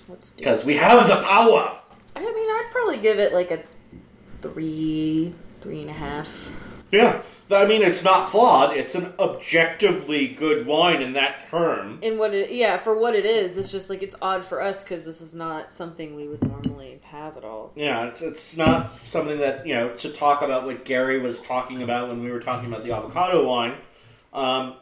Let's 0.08 0.30
do. 0.30 0.36
because 0.36 0.64
we 0.64 0.74
have 0.74 1.08
the 1.08 1.16
power. 1.16 1.78
I 2.14 2.20
mean, 2.20 2.30
I'd 2.30 2.68
probably 2.70 2.98
give 2.98 3.18
it 3.18 3.32
like 3.32 3.50
a 3.50 3.62
three, 4.40 5.34
three 5.60 5.80
and 5.82 5.90
a 5.90 5.94
half. 5.94 6.52
Yeah, 6.92 7.22
I 7.50 7.66
mean 7.66 7.82
it's 7.82 8.04
not 8.04 8.30
flawed. 8.30 8.76
It's 8.76 8.94
an 8.94 9.12
objectively 9.18 10.28
good 10.28 10.66
wine 10.66 11.02
in 11.02 11.14
that 11.14 11.48
term. 11.50 11.98
In 12.00 12.16
what 12.16 12.32
it, 12.32 12.52
yeah, 12.52 12.76
for 12.76 12.98
what 12.98 13.14
it 13.14 13.26
is, 13.26 13.56
it's 13.56 13.72
just 13.72 13.90
like 13.90 14.02
it's 14.02 14.14
odd 14.22 14.44
for 14.44 14.62
us 14.62 14.84
because 14.84 15.04
this 15.04 15.20
is 15.20 15.34
not 15.34 15.72
something 15.72 16.14
we 16.14 16.28
would 16.28 16.42
normally 16.42 17.00
have 17.02 17.36
at 17.36 17.44
all. 17.44 17.72
Yeah, 17.74 18.04
it's 18.06 18.22
it's 18.22 18.56
not 18.56 19.04
something 19.04 19.38
that 19.38 19.66
you 19.66 19.74
know 19.74 19.90
to 19.96 20.10
talk 20.10 20.42
about 20.42 20.64
what 20.64 20.84
Gary 20.84 21.18
was 21.18 21.40
talking 21.40 21.82
about 21.82 22.08
when 22.08 22.22
we 22.22 22.30
were 22.30 22.40
talking 22.40 22.72
about 22.72 22.84
the 22.84 22.92
avocado 22.92 23.46
wine. 23.46 23.74
Um, 24.36 24.74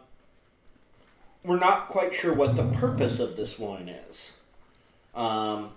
we're 1.44 1.58
not 1.58 1.88
quite 1.88 2.12
sure 2.14 2.32
what 2.34 2.56
the 2.56 2.64
purpose 2.64 3.20
of 3.20 3.36
this 3.36 3.58
wine 3.58 3.88
is, 3.88 4.32
um, 5.14 5.70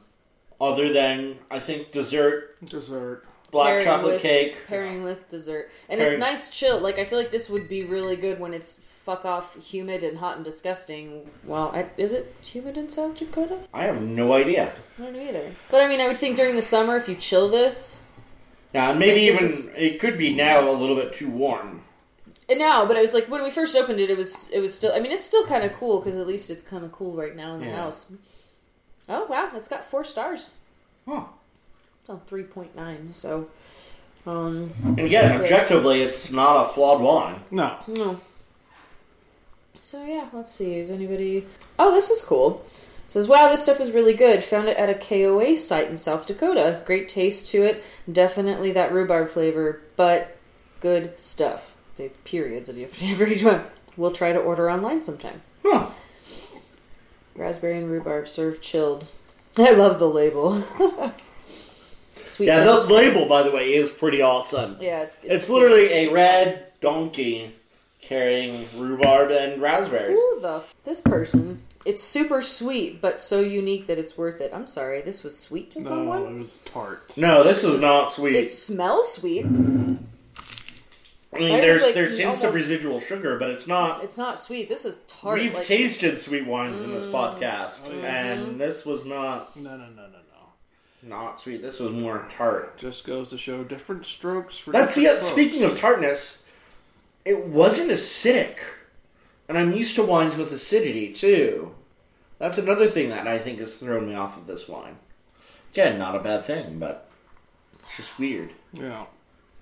other 0.59 0.91
than 0.91 1.37
I 1.51 1.59
think 1.59 1.91
dessert, 1.91 2.55
Dessert. 2.65 3.23
black 3.51 3.67
Pairing 3.67 3.85
chocolate 3.85 4.13
with- 4.13 4.21
cake. 4.21 4.65
Pairing 4.67 5.03
with 5.03 5.29
dessert, 5.29 5.69
and 5.89 5.99
Pairing- 5.99 6.13
it's 6.13 6.19
nice 6.19 6.49
chill. 6.49 6.79
Like 6.79 6.97
I 6.97 7.05
feel 7.05 7.19
like 7.19 7.31
this 7.31 7.49
would 7.49 7.69
be 7.69 7.83
really 7.83 8.15
good 8.15 8.39
when 8.39 8.53
it's 8.53 8.79
fuck 9.03 9.25
off 9.25 9.55
humid 9.63 10.03
and 10.03 10.17
hot 10.17 10.37
and 10.37 10.43
disgusting. 10.43 11.29
Well, 11.45 11.71
I, 11.73 11.85
is 11.97 12.13
it 12.13 12.33
humid 12.41 12.77
in 12.77 12.89
South 12.89 13.15
Dakota? 13.15 13.59
I 13.73 13.83
have 13.83 14.01
no 14.01 14.33
idea. 14.33 14.73
I 14.99 15.03
don't 15.03 15.15
either. 15.15 15.51
But 15.69 15.81
I 15.81 15.87
mean, 15.87 16.01
I 16.01 16.07
would 16.07 16.17
think 16.17 16.35
during 16.35 16.55
the 16.55 16.61
summer 16.61 16.97
if 16.97 17.07
you 17.07 17.15
chill 17.15 17.47
this. 17.49 17.99
Yeah, 18.73 18.89
and 18.89 18.99
maybe 18.99 19.21
even 19.21 19.45
is- 19.45 19.67
it 19.77 19.99
could 19.99 20.17
be 20.17 20.33
now 20.33 20.67
a 20.67 20.71
little 20.71 20.95
bit 20.95 21.13
too 21.13 21.29
warm. 21.29 21.83
And 22.49 22.59
now, 22.59 22.85
but 22.85 22.95
it 22.95 23.01
was 23.01 23.13
like 23.13 23.27
when 23.29 23.43
we 23.43 23.49
first 23.49 23.75
opened 23.75 23.99
it, 23.99 24.09
it 24.09 24.17
was 24.17 24.47
it 24.51 24.59
was 24.59 24.73
still. 24.73 24.93
I 24.93 24.99
mean, 24.99 25.11
it's 25.11 25.23
still 25.23 25.45
kind 25.45 25.63
of 25.65 25.73
cool 25.73 25.99
because 25.99 26.17
at 26.17 26.25
least 26.27 26.49
it's 26.49 26.63
kind 26.63 26.85
of 26.85 26.91
cool 26.93 27.13
right 27.13 27.35
now 27.35 27.53
in 27.55 27.59
the 27.59 27.65
Yeah. 27.67 27.75
house. 27.75 28.11
Oh 29.09 29.25
wow, 29.25 29.51
it's 29.55 29.67
got 29.67 29.83
four 29.85 30.03
stars. 30.03 30.51
Huh. 31.07 31.23
Oh, 32.09 32.21
3.9. 32.29 33.13
So, 33.13 33.49
um, 34.25 34.71
And 34.85 34.99
again, 34.99 35.41
objectively, 35.41 36.01
it's 36.01 36.31
not 36.31 36.65
a 36.65 36.69
flawed 36.69 37.01
wine. 37.01 37.41
No. 37.51 37.77
no. 37.87 38.21
So 39.81 40.03
yeah, 40.05 40.27
let's 40.33 40.51
see. 40.51 40.75
Is 40.75 40.89
anybody? 40.91 41.45
Oh, 41.77 41.91
this 41.93 42.09
is 42.09 42.21
cool. 42.21 42.65
It 43.05 43.11
says, 43.11 43.27
wow, 43.27 43.47
this 43.49 43.63
stuff 43.63 43.79
is 43.79 43.91
really 43.91 44.13
good. 44.13 44.43
Found 44.43 44.67
it 44.67 44.75
at 44.77 44.89
a 44.89 44.93
KOA 44.93 45.55
site 45.57 45.89
in 45.89 45.97
South 45.97 46.27
Dakota. 46.27 46.81
Great 46.85 47.07
taste 47.07 47.49
to 47.51 47.63
it. 47.63 47.83
Definitely 48.11 48.71
that 48.73 48.91
rhubarb 48.91 49.29
flavor, 49.29 49.81
but 49.95 50.37
good 50.81 51.17
stuff. 51.19 51.73
Say 51.97 52.11
periods 52.25 52.69
at 52.69 52.75
the 52.75 52.83
end 52.83 53.19
of 53.21 53.27
each 53.31 53.43
one. 53.43 53.63
We'll 53.97 54.11
try 54.11 54.31
to 54.31 54.37
order 54.37 54.69
online 54.69 55.01
sometime. 55.03 55.41
Huh. 55.65 55.87
Raspberry 57.35 57.79
and 57.79 57.89
rhubarb 57.89 58.27
served 58.27 58.61
chilled. 58.61 59.11
I 59.57 59.71
love 59.71 59.97
the 59.97 60.07
label. 60.07 60.63
Sweet. 62.13 62.45
Yeah, 62.47 62.63
the 62.65 62.73
lemon- 62.81 62.89
label, 62.89 63.25
by 63.25 63.41
the 63.41 63.49
way, 63.49 63.73
is 63.73 63.89
pretty 63.89 64.21
awesome. 64.21 64.77
yeah, 64.79 65.01
it's 65.01 65.17
It's, 65.23 65.45
cute. 65.47 65.57
literally 65.57 65.91
a 65.91 66.09
red 66.11 66.67
donkey 66.81 67.55
carrying 67.99 68.63
rhubarb 68.77 69.31
and 69.31 69.59
raspberries. 69.59 70.19
Who 70.19 70.39
the 70.41 70.57
f- 70.57 70.75
this 70.83 71.01
person? 71.01 71.63
It's 71.83 72.03
super 72.03 72.43
sweet, 72.43 73.01
but 73.01 73.19
so 73.19 73.39
unique 73.39 73.87
that 73.87 73.97
it's 73.97 74.15
worth 74.15 74.39
it. 74.39 74.51
I'm 74.53 74.67
sorry, 74.67 75.01
this 75.01 75.23
was 75.23 75.35
sweet 75.39 75.71
to 75.71 75.79
No, 75.79 75.85
someone. 75.89 76.21
it 76.35 76.39
was 76.41 76.59
tart. 76.65 77.17
No, 77.17 77.43
this 77.43 77.63
is 77.63 77.81
not 77.81 78.11
sweet. 78.11 78.35
It 78.35 78.51
smells 78.51 79.13
sweet. 79.13 79.45
I 81.33 81.39
mean, 81.39 81.51
I 81.51 81.59
there's 81.61 81.81
like, 81.81 81.93
there's 81.93 82.17
hints 82.17 82.41
of 82.41 82.47
almost- 82.47 82.55
residual 82.69 82.99
sugar, 83.01 83.37
but 83.37 83.49
it's 83.49 83.67
not. 83.67 84.03
It's 84.03 84.17
not 84.17 84.39
sweet. 84.39 84.69
This 84.69 84.85
is 84.85 85.01
tart. 85.07 85.39
We've 85.39 85.53
like, 85.53 85.65
tasted 85.65 86.21
sweet 86.21 86.45
wines 86.47 86.81
in 86.81 86.91
this 86.93 87.05
Mm. 87.05 87.11
podcast, 87.11 87.87
yeah. 88.01 88.25
and 88.25 88.59
this 88.59 88.85
was 88.85 89.03
not 89.05 89.55
No, 89.55 89.71
no, 89.71 89.77
no, 89.87 89.87
no, 89.89 90.07
no. 90.07 90.17
not 91.03 91.39
sweet. 91.39 91.61
This 91.61 91.79
was 91.79 91.91
more 91.91 92.29
tart. 92.37 92.77
Just 92.77 93.03
goes 93.03 93.29
to 93.31 93.37
show 93.37 93.63
different 93.65 94.05
strokes 94.05 94.57
for 94.57 94.71
That's 94.71 94.95
the 94.95 95.01
different 95.01 95.21
folks. 95.23 95.33
speaking 95.33 95.63
of 95.63 95.77
tartness. 95.77 96.43
It 97.25 97.45
wasn't 97.47 97.91
acidic, 97.91 98.55
and 99.49 99.57
I'm 99.57 99.73
used 99.73 99.95
to 99.95 100.03
wines 100.03 100.37
with 100.37 100.53
acidity 100.53 101.11
too. 101.11 101.75
That's 102.39 102.57
another 102.57 102.87
thing 102.87 103.09
that 103.09 103.27
I 103.27 103.37
think 103.37 103.59
has 103.59 103.75
thrown 103.75 104.07
me 104.07 104.15
off 104.15 104.37
of 104.37 104.47
this 104.47 104.67
wine. 104.69 104.95
Again, 105.73 105.97
not 105.99 106.15
a 106.15 106.19
bad 106.19 106.45
thing, 106.45 106.79
but 106.79 107.09
it's 107.79 107.97
just 107.97 108.17
weird. 108.17 108.53
Yeah. 108.71 109.07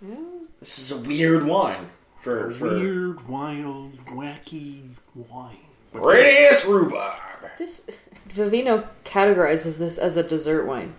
Yeah. 0.07 0.15
This 0.59 0.79
is 0.79 0.91
a 0.91 0.97
weird 0.97 1.45
wine 1.45 1.89
for 2.19 2.47
A 2.47 2.53
for 2.53 2.77
weird, 2.79 3.27
wild, 3.27 3.97
wacky 4.05 4.89
wine. 5.15 5.57
radius 5.93 6.65
rhubarb. 6.65 7.19
This 7.57 7.85
Vivino 8.29 8.87
categorizes 9.03 9.79
this 9.79 9.97
as 9.97 10.17
a 10.17 10.23
dessert 10.23 10.65
wine. 10.65 10.95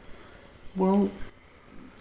Well, 0.74 1.10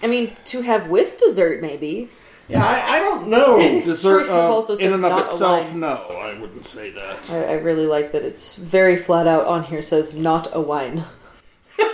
I 0.03 0.07
mean, 0.07 0.35
to 0.45 0.61
have 0.61 0.89
with 0.89 1.17
dessert, 1.17 1.61
maybe. 1.61 2.09
Yeah, 2.47 2.63
I, 2.63 2.97
I 2.97 2.99
don't 2.99 3.27
know. 3.27 3.57
Dessert 3.81 4.29
uh, 4.29 4.49
also 4.49 4.73
in 4.73 4.77
says 4.77 4.85
and 4.85 4.93
of 4.93 5.01
not 5.01 5.19
a 5.21 5.23
itself, 5.23 5.69
wine. 5.69 5.79
no, 5.79 5.95
I 5.95 6.37
wouldn't 6.39 6.65
say 6.65 6.91
that. 6.91 7.31
I, 7.31 7.43
I 7.45 7.53
really 7.53 7.87
like 7.87 8.11
that 8.11 8.21
it's 8.21 8.55
very 8.55 8.95
flat 8.97 9.25
out 9.25 9.47
on 9.47 9.63
here 9.63 9.81
says 9.81 10.13
not 10.13 10.47
a 10.53 10.61
wine. 10.61 11.05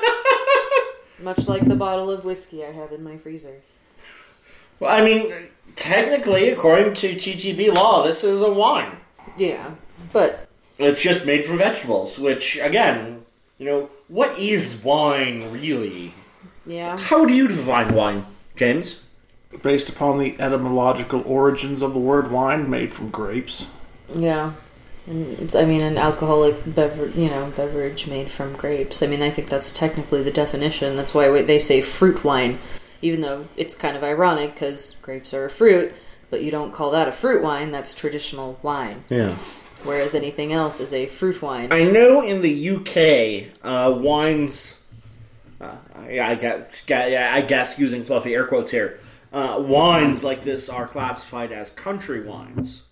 Much 1.21 1.47
like 1.47 1.65
the 1.65 1.75
bottle 1.75 2.11
of 2.11 2.25
whiskey 2.25 2.65
I 2.65 2.71
have 2.71 2.91
in 2.91 3.01
my 3.01 3.15
freezer. 3.17 3.61
Well, 4.81 4.89
I 4.89 5.05
mean, 5.05 5.31
technically, 5.75 6.49
according 6.49 6.95
to 6.95 7.13
TTB 7.13 7.71
law, 7.75 8.01
this 8.03 8.23
is 8.23 8.41
a 8.41 8.51
wine. 8.51 8.97
Yeah, 9.37 9.75
but 10.11 10.49
It's 10.79 11.01
just 11.01 11.23
made 11.23 11.45
from 11.45 11.59
vegetables, 11.59 12.17
which, 12.17 12.57
again, 12.57 13.23
you 13.59 13.67
know, 13.67 13.89
what 14.07 14.37
is 14.39 14.75
wine 14.83 15.43
really? 15.51 16.15
yeah, 16.65 16.97
How 16.99 17.25
do 17.25 17.33
you 17.33 17.47
define 17.47 17.93
wine, 17.93 18.25
James? 18.55 19.01
Based 19.61 19.87
upon 19.87 20.17
the 20.17 20.35
etymological 20.39 21.21
origins 21.27 21.83
of 21.83 21.93
the 21.93 21.99
word 21.99 22.31
wine, 22.31 22.67
made 22.67 22.91
from 22.91 23.11
grapes. 23.11 23.67
yeah. 24.13 24.53
And 25.07 25.55
I 25.55 25.65
mean, 25.65 25.81
an 25.81 25.97
alcoholic 25.97 26.55
beverage, 26.75 27.15
you 27.15 27.27
know, 27.27 27.51
beverage 27.55 28.05
made 28.07 28.29
from 28.31 28.53
grapes. 28.53 29.01
I 29.01 29.07
mean, 29.07 29.21
I 29.23 29.29
think 29.31 29.49
that's 29.49 29.71
technically 29.71 30.21
the 30.23 30.31
definition. 30.31 30.95
That's 30.95 31.13
why 31.13 31.41
they 31.41 31.57
say 31.57 31.81
fruit 31.81 32.23
wine, 32.23 32.59
even 33.01 33.21
though 33.21 33.45
it's 33.57 33.75
kind 33.75 33.95
of 33.97 34.03
ironic 34.03 34.53
because 34.53 34.95
grapes 35.01 35.33
are 35.33 35.45
a 35.45 35.49
fruit. 35.49 35.93
But 36.29 36.43
you 36.43 36.51
don't 36.51 36.71
call 36.71 36.91
that 36.91 37.07
a 37.07 37.11
fruit 37.11 37.43
wine. 37.43 37.71
That's 37.71 37.93
traditional 37.93 38.57
wine. 38.61 39.03
Yeah. 39.09 39.35
Whereas 39.83 40.15
anything 40.15 40.53
else 40.53 40.79
is 40.79 40.93
a 40.93 41.07
fruit 41.07 41.41
wine. 41.41 41.71
I 41.73 41.83
know 41.83 42.21
in 42.21 42.41
the 42.41 42.69
UK, 42.69 43.51
uh, 43.63 43.91
wines. 43.97 44.77
Uh, 45.59 45.75
yeah, 46.09 46.27
I 46.27 46.35
guess, 46.35 46.83
yeah, 46.87 47.31
I 47.33 47.41
guess 47.41 47.77
using 47.77 48.03
fluffy 48.03 48.33
air 48.33 48.45
quotes 48.45 48.71
here. 48.71 48.99
Uh, 49.33 49.57
wines 49.65 50.23
like 50.23 50.43
this 50.43 50.69
are 50.69 50.87
classified 50.87 51.51
as 51.51 51.69
country 51.71 52.21
wines. 52.21 52.83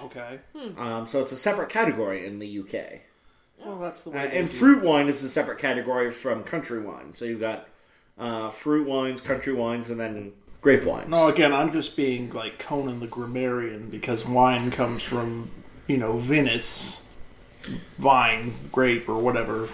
Okay. 0.00 0.38
Um, 0.76 1.06
so 1.06 1.20
it's 1.20 1.32
a 1.32 1.36
separate 1.36 1.68
category 1.70 2.24
in 2.26 2.38
the 2.38 2.58
UK. 2.60 3.00
Well, 3.64 3.78
that's 3.78 4.04
the 4.04 4.10
Uh, 4.10 4.14
way. 4.14 4.28
they 4.28 4.38
and 4.38 4.50
fruit 4.50 4.82
wine 4.82 5.08
is 5.08 5.22
a 5.24 5.28
separate 5.28 5.58
category 5.58 6.10
from 6.10 6.44
country 6.44 6.80
wine. 6.80 7.12
So 7.12 7.24
you've 7.24 7.40
got 7.40 7.68
uh, 8.18 8.50
fruit 8.50 8.86
wines, 8.86 9.20
country 9.20 9.52
wines, 9.52 9.90
and 9.90 10.00
then 10.00 10.32
grape 10.60 10.84
wines. 10.84 11.08
No, 11.08 11.28
again, 11.28 11.52
I'm 11.52 11.72
just 11.72 11.96
being 11.96 12.30
like 12.32 12.58
Conan 12.58 13.00
the 13.00 13.06
grammarian 13.06 13.90
because 13.90 14.26
wine 14.26 14.70
comes 14.70 15.02
from, 15.02 15.50
you 15.86 15.96
know, 15.96 16.18
Venus, 16.18 17.04
vine, 17.98 18.54
grape, 18.72 19.08
or 19.08 19.18
whatever. 19.18 19.68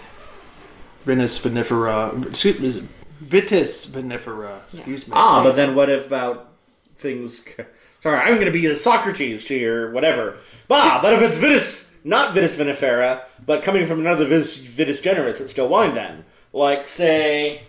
Venus 1.05 1.39
vinifera. 1.39 2.25
Excuse 2.27 2.59
me, 2.59 2.67
is 2.67 2.77
it 2.77 2.83
Vitis 3.23 3.87
vinifera. 3.87 4.63
Excuse 4.65 5.07
me. 5.07 5.13
Ah, 5.15 5.43
but 5.43 5.55
then 5.55 5.75
what 5.75 5.89
if 5.89 6.07
about 6.07 6.49
things? 6.97 7.41
Sorry, 8.01 8.17
I'm 8.17 8.35
going 8.35 8.45
to 8.45 8.51
be 8.51 8.65
a 8.67 8.75
Socrates 8.75 9.45
to 9.45 9.55
your 9.55 9.91
whatever. 9.91 10.37
Bah, 10.67 10.99
but 11.01 11.13
if 11.13 11.21
it's 11.21 11.37
Vitis, 11.37 11.89
not 12.03 12.35
Vitis 12.35 12.57
vinifera, 12.57 13.23
but 13.45 13.63
coming 13.63 13.85
from 13.85 13.99
another 13.99 14.25
Vitis, 14.25 14.59
Vitis 14.59 15.01
generis, 15.01 15.41
it's 15.41 15.51
still 15.51 15.67
wine 15.67 15.93
then. 15.93 16.25
Like, 16.53 16.87
say, 16.87 17.63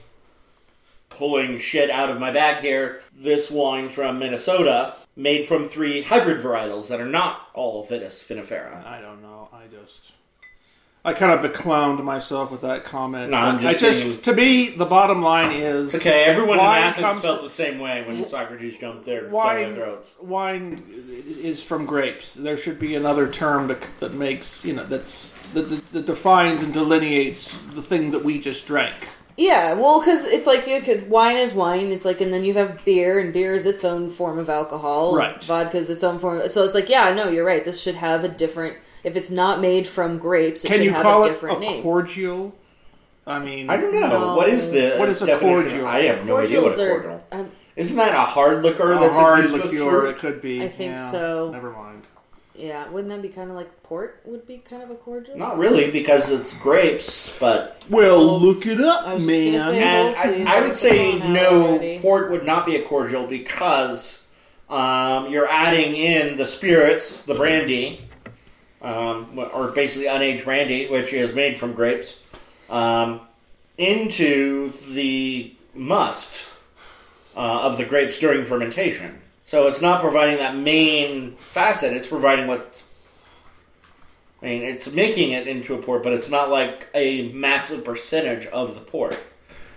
pulling 1.16 1.59
shit 1.59 1.90
out 1.90 2.11
of 2.11 2.18
my 2.20 2.31
bag 2.31 2.61
here, 2.61 3.00
this 3.14 3.50
wine 3.50 3.88
from 3.88 4.18
Minnesota, 4.18 4.94
made 5.16 5.46
from 5.46 5.66
three 5.66 6.02
hybrid 6.02 6.44
varietals 6.44 6.88
that 6.88 7.00
are 7.00 7.09
not 7.09 7.48
all 7.55 7.87
Vitis 7.87 8.22
vinifera. 8.24 8.85
I 8.87 9.00
don't 9.00 9.22
know. 9.22 9.48
I 9.52 9.66
just. 9.66 10.12
I 11.05 11.12
kind 11.12 11.33
of 11.33 11.52
beclowned 11.52 12.02
myself 12.02 12.50
with 12.50 12.62
that 12.62 12.85
comment. 12.85 13.31
No, 13.31 13.37
I'm 13.37 13.64
I 13.64 13.74
just 13.74 14.02
just 14.02 14.24
to 14.24 14.35
me, 14.35 14.70
the 14.70 14.85
bottom 14.85 15.22
line 15.22 15.52
is 15.52 15.94
Okay, 15.94 16.24
everyone 16.24 16.59
in 16.59 16.64
Wine 16.64 16.83
Athens 16.83 17.05
comes 17.05 17.20
felt 17.20 17.42
the 17.42 17.50
same 17.50 17.79
way 17.79 18.02
when 18.05 18.26
Socrates 18.26 18.76
jumped 18.76 19.05
their, 19.05 19.20
down 19.20 19.31
their 19.31 19.33
wine. 19.33 19.74
throats. 19.74 20.14
Wine 20.20 21.14
is 21.40 21.62
from 21.62 21.87
grapes. 21.87 22.35
There 22.35 22.57
should 22.57 22.81
be 22.81 22.96
another 22.96 23.31
term 23.31 23.68
to, 23.68 23.79
that 24.00 24.14
makes 24.14 24.64
you 24.64 24.72
know 24.72 24.85
that's 24.85 25.37
that, 25.55 25.68
that, 25.70 25.92
that 25.92 26.07
defines 26.07 26.64
and 26.64 26.74
delineates 26.74 27.57
the 27.72 27.83
thing 27.83 28.11
that 28.11 28.24
we 28.24 28.40
just 28.40 28.66
drank. 28.66 28.96
Yeah, 29.37 29.75
well, 29.75 30.01
because 30.01 30.25
it's 30.25 30.46
like 30.46 30.66
you 30.66 30.79
because 30.81 31.03
wine 31.03 31.37
is 31.37 31.53
wine. 31.53 31.88
It's 31.92 32.05
like, 32.07 32.20
and 32.22 32.33
then 32.33 32.42
you 32.44 32.55
have 32.55 32.85
beer, 32.87 33.18
and 33.18 33.33
beer 33.35 33.55
is 33.55 33.66
its 33.66 33.85
own 33.85 34.09
form 34.09 34.38
of 34.38 34.49
alcohol. 34.49 35.14
Right. 35.14 35.42
Vodka 35.44 35.77
is 35.77 35.90
its 35.90 36.03
own 36.03 36.18
form. 36.18 36.38
Of, 36.40 36.51
So 36.51 36.64
it's 36.64 36.75
like, 36.75 36.88
yeah, 36.88 37.12
no, 37.12 37.29
you're 37.29 37.44
right. 37.44 37.62
This 37.64 37.83
should 37.83 37.96
have 37.96 38.25
a 38.25 38.29
different. 38.29 38.79
If 39.05 39.14
it's 39.14 39.31
not 39.31 39.61
made 39.61 39.87
from 39.87 40.18
grapes, 40.18 40.64
it 40.64 40.68
Can 40.68 40.77
should 40.79 40.85
you 40.87 40.90
have 40.92 41.03
call 41.03 41.22
a 41.25 41.27
it 41.27 41.29
different 41.33 41.59
a 41.59 41.61
name. 41.61 41.83
cordial? 41.83 42.55
I 43.27 43.38
mean, 43.38 43.68
I 43.68 43.77
don't 43.77 43.92
know. 43.94 44.07
No. 44.09 44.35
What 44.37 44.49
is 44.49 44.70
the 44.70 44.96
What 44.96 45.09
is 45.11 45.20
a 45.20 45.27
definition? 45.27 45.62
cordial? 45.64 45.87
I 45.87 46.03
have 46.05 46.25
no 46.25 46.38
idea 46.38 46.62
what 46.62 46.72
a 46.72 46.77
Cordials 46.77 46.79
are- 46.79 47.01
cordial. 47.03 47.27
um, 47.33 47.51
Isn't 47.77 47.96
that 47.99 48.14
a 48.14 48.20
hard 48.20 48.62
liquor 48.62 48.92
a 48.92 48.99
that's 48.99 49.16
hard 49.16 49.44
infused 49.44 49.62
with 49.64 49.72
liqueur. 49.72 49.90
fruit? 50.01 50.09
It 50.11 50.18
could 50.18 50.40
be. 50.40 50.62
I 50.62 50.68
think 50.68 50.96
yeah, 50.96 51.11
so. 51.11 51.51
Never 51.53 51.70
mind. 51.72 52.03
Yeah, 52.59 52.88
wouldn't 52.88 53.09
that 53.09 53.23
be 53.23 53.29
kind 53.29 53.51
of 53.51 53.57
like 53.57 53.83
port? 53.83 54.21
Would 54.25 54.47
be 54.47 54.59
kind 54.59 54.83
of 54.83 54.90
a 54.90 54.95
cordial. 54.95 55.37
Not 55.37 55.59
really, 55.59 55.90
because 55.90 56.31
it's 56.31 56.53
grapes, 56.59 57.33
but 57.38 57.83
Well, 57.90 58.40
look 58.40 58.66
it 58.66 58.81
up, 58.81 59.07
I 59.07 59.14
was 59.14 59.27
just 59.27 59.66
say- 59.66 59.83
and 59.83 60.16
I, 60.49 60.57
I 60.57 60.61
would 60.61 60.77
say 60.77 61.19
no. 61.19 61.73
already. 61.73 61.99
Port 62.01 62.31
would 62.31 62.45
not 62.45 62.66
be 62.66 62.77
a 62.77 62.83
cordial 62.83 63.27
because 63.27 64.27
um, 64.69 65.29
you're 65.31 65.49
adding 65.49 65.95
in 65.95 66.37
the 66.37 66.47
spirits, 66.47 67.23
the 67.23 67.35
brandy, 67.35 68.01
um, 68.83 69.38
or 69.53 69.69
basically 69.69 70.07
unaged 70.09 70.45
brandy, 70.45 70.88
which 70.88 71.12
is 71.12 71.35
made 71.35 71.57
from 71.57 71.73
grapes, 71.73 72.16
um, 72.71 73.21
into 73.79 74.71
the 74.92 75.53
must 75.75 76.49
uh, 77.37 77.40
of 77.62 77.77
the 77.77 77.85
grapes 77.85 78.19
during 78.19 78.45
fermentation. 78.45 79.21
So 79.46 79.68
it's 79.68 79.80
not 79.80 80.00
providing 80.00 80.38
that 80.38 80.56
main 80.56 81.37
facet; 81.37 81.92
it's 81.92 82.06
providing 82.06 82.46
what. 82.48 82.82
I 84.42 84.46
mean, 84.46 84.62
it's 84.62 84.90
making 84.92 85.30
it 85.32 85.46
into 85.48 85.74
a 85.74 85.78
port, 85.78 86.02
but 86.02 86.12
it's 86.12 86.28
not 86.28 86.50
like 86.50 86.88
a 86.94 87.28
massive 87.32 87.85
percentage 87.85 88.46
of 88.48 88.74
the 88.74 88.80
port. 88.80 89.16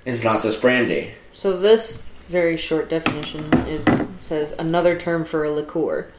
It's 0.06 0.24
not 0.24 0.42
this 0.44 0.56
brandy. 0.58 1.14
So 1.32 1.58
this 1.58 2.04
very 2.28 2.58
short 2.58 2.90
definition 2.90 3.46
is 3.68 3.86
says 4.20 4.52
another 4.60 4.98
term 4.98 5.24
for 5.24 5.44
a 5.46 5.52
liqueur. 5.52 6.12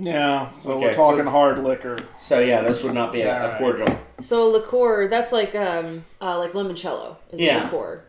Yeah, 0.00 0.50
so 0.60 0.72
Okay, 0.74 0.86
we're 0.86 0.94
talking 0.94 1.24
so- 1.24 1.30
hard 1.30 1.58
liquor. 1.64 1.98
So 2.20 2.38
yeah, 2.38 2.60
this 2.60 2.82
would 2.84 2.94
not 2.94 3.10
be 3.12 3.22
a, 3.22 3.26
Yeah, 3.26 3.44
a 3.44 3.48
right. 3.50 3.58
cordial. 3.58 3.98
So 4.20 4.46
liqueur, 4.48 5.08
that's 5.08 5.32
like 5.32 5.54
um 5.56 6.04
uh, 6.20 6.38
like 6.38 6.52
limoncello 6.52 7.16
is 7.32 7.40
Yeah. 7.40 7.62
a 7.62 7.64
liqueur, 7.64 8.04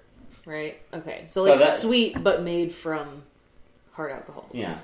right? 0.46 0.78
Okay, 0.94 1.24
so 1.26 1.46
So 1.46 1.50
like 1.50 1.60
that- 1.60 1.78
sweet 1.80 2.22
but 2.24 2.44
made 2.44 2.72
from 2.72 3.24
hard 3.94 4.12
alcohols. 4.12 4.52
Yeah. 4.54 4.78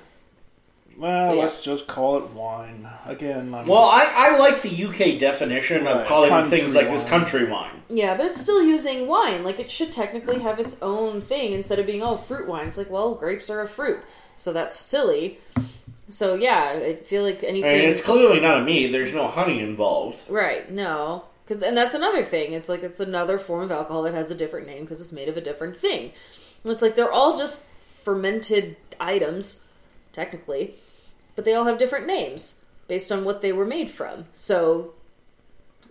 Well, 0.98 1.28
So, 1.30 1.34
yeah. 1.34 1.40
let's 1.42 1.62
just 1.62 1.86
call 1.86 2.16
it 2.18 2.30
wine. 2.30 2.88
Again, 3.04 3.54
I'm, 3.54 3.66
Well, 3.66 3.84
I, 3.84 4.10
I 4.14 4.38
like 4.38 4.62
the 4.62 4.84
UK 4.86 5.18
definition 5.18 5.86
of 5.86 6.06
calling 6.06 6.30
country 6.30 6.58
things 6.58 6.74
like 6.74 6.88
this 6.88 7.04
country 7.04 7.44
wine. 7.44 7.82
Yeah, 7.88 8.16
but 8.16 8.26
it's 8.26 8.40
still 8.40 8.62
using 8.62 9.06
wine. 9.06 9.44
Like 9.44 9.60
it 9.60 9.70
should 9.70 9.92
technically 9.92 10.40
have 10.40 10.58
its 10.58 10.76
own 10.80 11.20
thing 11.20 11.52
instead 11.52 11.78
of 11.78 11.86
being 11.86 12.02
oh 12.02 12.16
fruit 12.16 12.48
wine. 12.48 12.66
It's 12.66 12.78
like 12.78 12.90
well 12.90 13.14
grapes 13.14 13.50
are 13.50 13.60
a 13.60 13.68
fruit, 13.68 14.00
so 14.36 14.52
that's 14.52 14.74
silly. 14.74 15.38
So 16.08 16.34
yeah, 16.34 16.80
I 16.82 16.94
feel 16.96 17.22
like 17.22 17.42
anything. 17.44 17.72
mean, 17.80 17.88
it's 17.88 18.00
clearly 18.02 18.40
not 18.40 18.60
a 18.60 18.64
mead. 18.64 18.92
There's 18.92 19.12
no 19.12 19.26
honey 19.28 19.60
involved. 19.60 20.22
Right, 20.28 20.70
no. 20.70 21.24
Cause, 21.48 21.62
and 21.62 21.76
that's 21.76 21.94
another 21.94 22.24
thing. 22.24 22.54
It's 22.54 22.68
like 22.68 22.82
it's 22.82 22.98
another 23.00 23.38
form 23.38 23.62
of 23.62 23.70
alcohol 23.70 24.02
that 24.02 24.14
has 24.14 24.30
a 24.32 24.34
different 24.34 24.66
name 24.66 24.80
because 24.82 25.00
it's 25.00 25.12
made 25.12 25.28
of 25.28 25.36
a 25.36 25.40
different 25.40 25.76
thing. 25.76 26.12
It's 26.64 26.82
like 26.82 26.96
they're 26.96 27.12
all 27.12 27.36
just 27.36 27.62
fermented 27.80 28.76
items, 28.98 29.60
technically, 30.12 30.74
but 31.36 31.44
they 31.44 31.54
all 31.54 31.64
have 31.64 31.78
different 31.78 32.06
names 32.06 32.64
based 32.88 33.12
on 33.12 33.24
what 33.24 33.42
they 33.42 33.52
were 33.52 33.66
made 33.66 33.90
from. 33.90 34.24
So, 34.32 34.94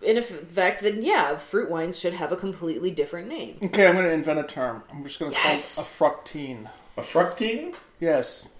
in 0.02 0.20
fact, 0.22 0.82
then 0.82 1.02
yeah, 1.02 1.36
fruit 1.36 1.70
wines 1.70 1.98
should 1.98 2.12
have 2.14 2.32
a 2.32 2.36
completely 2.36 2.90
different 2.90 3.28
name. 3.28 3.56
okay, 3.64 3.86
I'm 3.86 3.94
going 3.94 4.04
to 4.06 4.12
invent 4.12 4.38
a 4.38 4.42
term. 4.44 4.82
I'm 4.92 5.02
just 5.04 5.18
going 5.18 5.32
to 5.32 5.38
Yes. 5.38 5.74
call 5.98 6.10
it 6.10 6.16
a 6.20 6.20
fructine. 6.28 6.70
A 6.98 7.02
fructine? 7.02 7.74
Yes, 8.00 8.50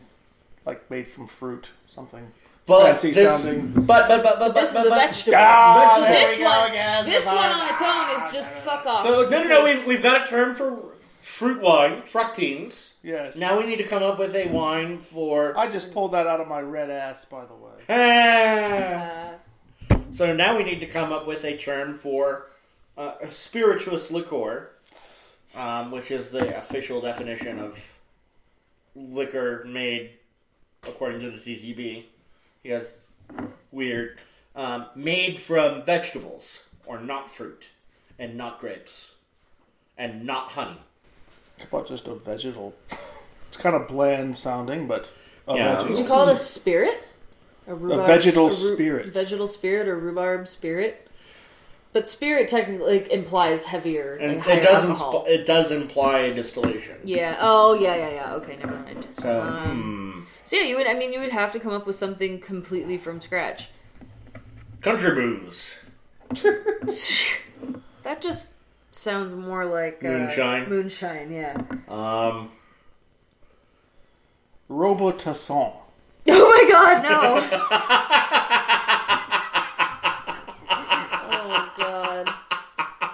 like 0.64 0.90
made 0.90 1.06
from 1.08 1.26
fruit, 1.26 1.70
something. 1.86 2.32
But 2.66 2.84
Fancy 2.86 3.12
this, 3.12 3.42
sounding. 3.42 3.70
But 3.70 4.08
but 4.08 4.22
but 4.24 4.38
but 4.40 4.52
but 4.52 4.54
This 4.54 4.72
but, 4.72 4.80
is 4.80 4.86
a 4.86 4.90
but, 4.90 4.98
vegetable. 4.98 5.36
Ah, 5.38 5.94
so 5.94 6.00
this 6.12 6.40
one, 6.40 6.70
again. 6.70 7.04
this 7.06 7.24
one 7.24 7.36
on 7.36 7.68
its 7.70 7.80
own 7.80 8.10
is 8.16 8.32
just 8.34 8.56
fuck 8.56 8.84
off. 8.86 9.02
So 9.04 9.28
no 9.28 9.42
no 9.44 9.48
no. 9.48 9.64
We've 9.64 9.86
we've 9.86 10.02
got 10.02 10.26
a 10.26 10.28
term 10.28 10.52
for 10.54 10.82
fruit 11.26 11.60
wine, 11.60 12.02
fructines. 12.02 12.92
Yes. 13.02 13.36
Now 13.36 13.58
we 13.58 13.66
need 13.66 13.76
to 13.76 13.84
come 13.84 14.02
up 14.02 14.18
with 14.18 14.34
a 14.34 14.46
wine 14.46 14.98
for. 14.98 15.58
I 15.58 15.66
just 15.66 15.92
pulled 15.92 16.12
that 16.12 16.26
out 16.26 16.40
of 16.40 16.46
my 16.46 16.60
red 16.60 16.88
ass, 16.88 17.24
by 17.24 17.44
the 17.44 17.54
way. 17.54 17.72
Ah. 17.88 19.32
So 20.12 20.34
now 20.34 20.56
we 20.56 20.64
need 20.64 20.80
to 20.80 20.86
come 20.86 21.12
up 21.12 21.26
with 21.26 21.44
a 21.44 21.58
term 21.58 21.94
for 21.94 22.46
uh, 22.96 23.16
a 23.20 23.30
spirituous 23.30 24.10
liqueur, 24.10 24.70
um, 25.54 25.90
which 25.90 26.10
is 26.10 26.30
the 26.30 26.56
official 26.56 27.02
definition 27.02 27.58
of 27.58 27.98
liquor 28.94 29.66
made 29.68 30.12
according 30.84 31.20
to 31.20 31.30
the 31.30 31.36
TTB. 31.36 32.04
Because 32.62 33.02
weird, 33.72 34.20
um, 34.54 34.86
made 34.94 35.38
from 35.38 35.84
vegetables 35.84 36.60
or 36.86 36.98
not 36.98 37.28
fruit, 37.28 37.66
and 38.18 38.36
not 38.36 38.58
grapes, 38.58 39.10
and 39.98 40.24
not 40.24 40.52
honey. 40.52 40.80
How 41.58 41.64
about 41.70 41.88
just 41.88 42.06
a 42.08 42.14
vegetal? 42.14 42.74
It's 43.48 43.56
kind 43.56 43.74
of 43.76 43.88
bland 43.88 44.36
sounding, 44.36 44.86
but 44.86 45.08
A 45.48 45.54
Yeah. 45.56 45.74
vegetal. 45.74 45.90
Would 45.90 45.98
you 46.00 46.06
call 46.06 46.28
it 46.28 46.32
a 46.32 46.36
spirit? 46.36 47.02
A, 47.68 47.74
rhubarb, 47.74 48.06
vegetal 48.06 48.46
ru- 48.48 48.52
spirit. 48.54 49.06
Vegetal 49.12 49.48
spirit 49.48 49.88
or 49.88 49.98
rhubarb 49.98 50.48
spirit. 50.48 51.08
But 51.92 52.08
spirit 52.08 52.48
technically 52.48 52.98
like, 52.98 53.08
implies 53.08 53.64
heavier, 53.64 54.16
And 54.16 54.36
like 54.36 54.44
higher 54.44 54.58
it 54.58 54.62
does 54.62 54.84
alcohol. 54.84 55.24
insp- 55.24 55.28
it 55.30 55.46
does 55.46 55.70
imply 55.70 56.18
a 56.20 56.34
distillation. 56.34 56.96
yeah. 57.04 57.36
Oh, 57.40 57.74
yeah, 57.74 57.94
yeah, 57.96 58.10
yeah. 58.10 58.34
Okay, 58.34 58.56
never 58.56 58.76
mind. 58.76 59.06
So 59.20 59.40
Um, 59.40 60.12
hmm. 60.12 60.20
So 60.44 60.56
yeah, 60.56 60.64
you 60.64 60.76
would. 60.76 60.86
I 60.86 60.94
mean, 60.94 61.12
you 61.12 61.20
would 61.20 61.32
have 61.32 61.52
to 61.52 61.58
come 61.60 61.72
up 61.72 61.86
with 61.86 61.96
something 61.96 62.38
completely 62.40 62.98
from 62.98 63.20
scratch. 63.20 63.70
country 64.82 65.14
booze. 65.14 65.72
that 68.02 68.20
just 68.20 68.52
sounds 68.96 69.34
more 69.34 69.64
like 69.64 70.02
uh, 70.04 70.08
Moonshine. 70.08 70.68
Moonshine, 70.68 71.30
yeah. 71.32 71.56
Um, 71.88 72.50
Robotasson. 74.70 75.72
Oh 76.28 76.48
my 76.48 76.68
god, 76.68 77.02
no! 77.04 77.58
oh 80.70 81.48
my 81.48 81.68
god. 81.76 82.34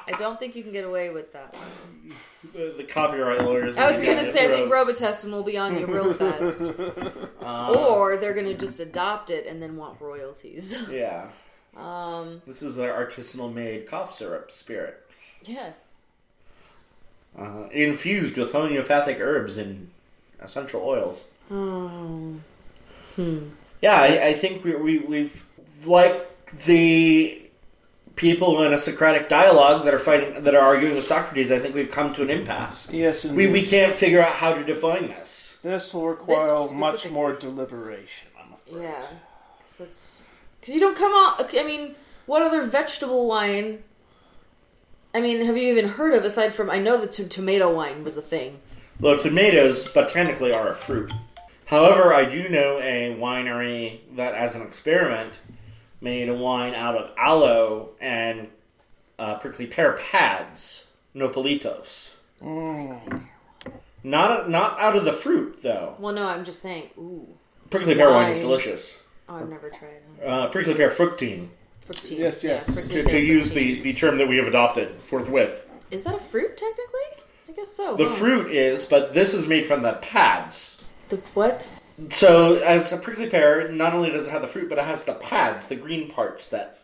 I 0.08 0.12
don't 0.18 0.38
think 0.40 0.56
you 0.56 0.62
can 0.62 0.72
get 0.72 0.84
away 0.84 1.10
with 1.10 1.30
that 1.34 1.54
one. 1.54 2.14
the, 2.54 2.74
the 2.78 2.84
copyright 2.84 3.42
lawyers. 3.44 3.76
I 3.76 3.90
was 3.90 4.00
gonna 4.00 4.24
say, 4.24 4.46
I 4.46 4.48
think 4.48 4.72
ropes. 4.72 5.00
Robitussin 5.00 5.30
will 5.30 5.42
be 5.42 5.58
on 5.58 5.78
you 5.78 5.84
real 5.86 6.14
fast. 6.14 6.62
Uh, 7.42 7.74
or 7.76 8.16
they're 8.16 8.32
gonna 8.34 8.54
just 8.54 8.80
adopt 8.80 9.30
it 9.30 9.46
and 9.46 9.62
then 9.62 9.76
want 9.76 10.00
royalties. 10.00 10.74
yeah, 10.90 11.28
Um, 11.76 12.40
this 12.46 12.62
is 12.62 12.78
our 12.78 12.88
artisanal 13.06 13.52
made 13.52 13.86
cough 13.88 14.16
syrup 14.16 14.50
spirit, 14.50 15.06
yes. 15.44 15.84
uh, 17.38 17.68
infused 17.72 18.36
with 18.36 18.52
homeopathic 18.52 19.18
herbs 19.20 19.58
and 19.58 19.90
essential 20.40 20.82
oils. 20.82 21.26
Oh. 21.50 22.36
Hmm. 23.16 23.48
Yeah, 23.80 24.00
I, 24.00 24.28
I 24.28 24.34
think 24.34 24.64
we, 24.64 24.76
we 24.76 24.98
we've 24.98 25.44
like 25.84 26.28
the 26.64 27.42
people 28.16 28.62
in 28.62 28.72
a 28.72 28.78
Socratic 28.78 29.28
dialogue 29.28 29.84
that 29.84 29.94
are 29.94 29.98
fighting 29.98 30.42
that 30.42 30.54
are 30.54 30.60
arguing 30.60 30.94
with 30.94 31.06
Socrates. 31.06 31.50
I 31.50 31.58
think 31.58 31.74
we've 31.74 31.90
come 31.90 32.14
to 32.14 32.22
an 32.22 32.30
impasse. 32.30 32.88
Yes, 32.90 33.24
We 33.24 33.46
we 33.46 33.66
can't 33.66 33.94
figure 33.94 34.22
out 34.22 34.34
how 34.34 34.54
to 34.54 34.64
define 34.64 35.08
this. 35.08 35.58
This 35.62 35.94
will 35.94 36.08
require 36.08 36.58
This 36.58 36.72
much 36.72 37.08
more 37.10 37.32
deliberation. 37.32 38.28
I'm 38.38 38.52
afraid. 38.52 38.82
Yeah. 38.82 39.06
Cause 39.62 39.76
that's 39.78 40.26
because 40.60 40.74
you 40.74 40.80
don't 40.80 40.96
come 40.96 41.12
out. 41.12 41.54
I 41.54 41.64
mean, 41.64 41.94
what 42.26 42.42
other 42.42 42.62
vegetable 42.62 43.26
wine? 43.26 43.82
I 45.14 45.20
mean, 45.20 45.44
have 45.44 45.56
you 45.56 45.70
even 45.70 45.88
heard 45.88 46.14
of 46.14 46.24
aside 46.24 46.54
from? 46.54 46.70
I 46.70 46.78
know 46.78 46.98
that 47.00 47.12
t- 47.12 47.26
tomato 47.26 47.72
wine 47.72 48.02
was 48.04 48.16
a 48.16 48.22
thing. 48.22 48.60
Well, 49.00 49.18
tomatoes 49.18 49.88
botanically 49.88 50.52
are 50.52 50.68
a 50.68 50.74
fruit. 50.74 51.12
However, 51.66 52.14
I 52.14 52.24
do 52.24 52.48
know 52.48 52.78
a 52.78 53.16
winery 53.18 54.00
that, 54.16 54.34
as 54.34 54.54
an 54.54 54.62
experiment, 54.62 55.34
made 56.00 56.28
a 56.28 56.34
wine 56.34 56.74
out 56.74 56.96
of 56.96 57.10
aloe 57.16 57.90
and 58.00 58.48
uh, 59.18 59.38
prickly 59.38 59.66
pear 59.66 59.92
pads, 59.92 60.86
nopalitos. 61.14 62.10
Mm. 62.40 63.26
Not 64.04 64.50
not 64.50 64.78
out 64.80 64.96
of 64.96 65.04
the 65.04 65.12
fruit 65.12 65.62
though. 65.62 65.94
Well, 65.98 66.12
no, 66.12 66.26
I'm 66.26 66.44
just 66.44 66.60
saying. 66.60 66.90
Ooh. 66.98 67.28
Prickly 67.70 67.94
pear 67.94 68.10
wine 68.10 68.32
is 68.32 68.38
delicious. 68.38 68.98
Oh, 69.28 69.36
I've 69.36 69.48
never 69.48 69.70
tried 69.70 70.00
it. 70.20 70.26
Uh, 70.26 70.48
prickly 70.48 70.74
pear 70.74 70.90
fructine, 70.90 71.48
Fructine. 71.86 72.18
Yes, 72.18 72.44
yes. 72.44 72.68
Yeah, 72.68 72.74
prickly 72.74 73.02
to, 73.02 73.10
to 73.10 73.20
use 73.20 73.50
the, 73.50 73.80
the 73.82 73.92
term 73.92 74.18
that 74.18 74.28
we 74.28 74.36
have 74.36 74.46
adopted 74.46 75.00
forthwith. 75.00 75.66
Is 75.90 76.04
that 76.04 76.14
a 76.14 76.18
fruit 76.18 76.56
technically? 76.56 77.24
I 77.48 77.52
guess 77.52 77.72
so. 77.72 77.96
The 77.96 78.06
huh? 78.06 78.14
fruit 78.14 78.52
is, 78.52 78.84
but 78.84 79.14
this 79.14 79.34
is 79.34 79.46
made 79.46 79.66
from 79.66 79.82
the 79.82 79.94
pads. 79.94 80.76
The 81.08 81.16
what? 81.34 81.72
So, 82.08 82.54
as 82.54 82.92
a 82.92 82.96
prickly 82.96 83.28
pear, 83.28 83.70
not 83.70 83.92
only 83.92 84.10
does 84.10 84.26
it 84.26 84.30
have 84.30 84.42
the 84.42 84.48
fruit, 84.48 84.68
but 84.68 84.78
it 84.78 84.84
has 84.84 85.04
the 85.04 85.14
pads, 85.14 85.66
the 85.66 85.76
green 85.76 86.10
parts 86.10 86.48
that. 86.48 86.78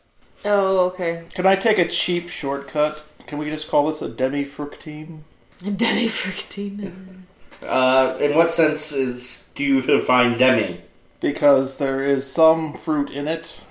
Oh, 0.45 0.81
okay. 0.91 1.25
Can 1.35 1.47
I 1.47 1.57
take 1.57 1.79
a 1.79 1.89
cheap 1.89 2.29
shortcut? 2.29 3.03
Can 3.27 3.39
we 3.39 3.51
just 3.51 3.69
call 3.69 3.87
this 3.87 4.03
a 4.03 4.09
demi-fructine? 4.09 5.21
A 5.63 5.71
demifructine. 5.71 6.93
Uh, 7.61 8.17
in 8.21 8.37
what 8.37 8.53
sense 8.53 8.93
is 8.93 9.43
do 9.57 9.65
you 9.65 9.83
define 9.83 10.39
demi? 10.39 10.81
Because 11.19 11.79
there 11.79 12.05
is 12.05 12.31
some 12.31 12.73
fruit 12.73 13.11
in 13.11 13.27
it. 13.27 13.65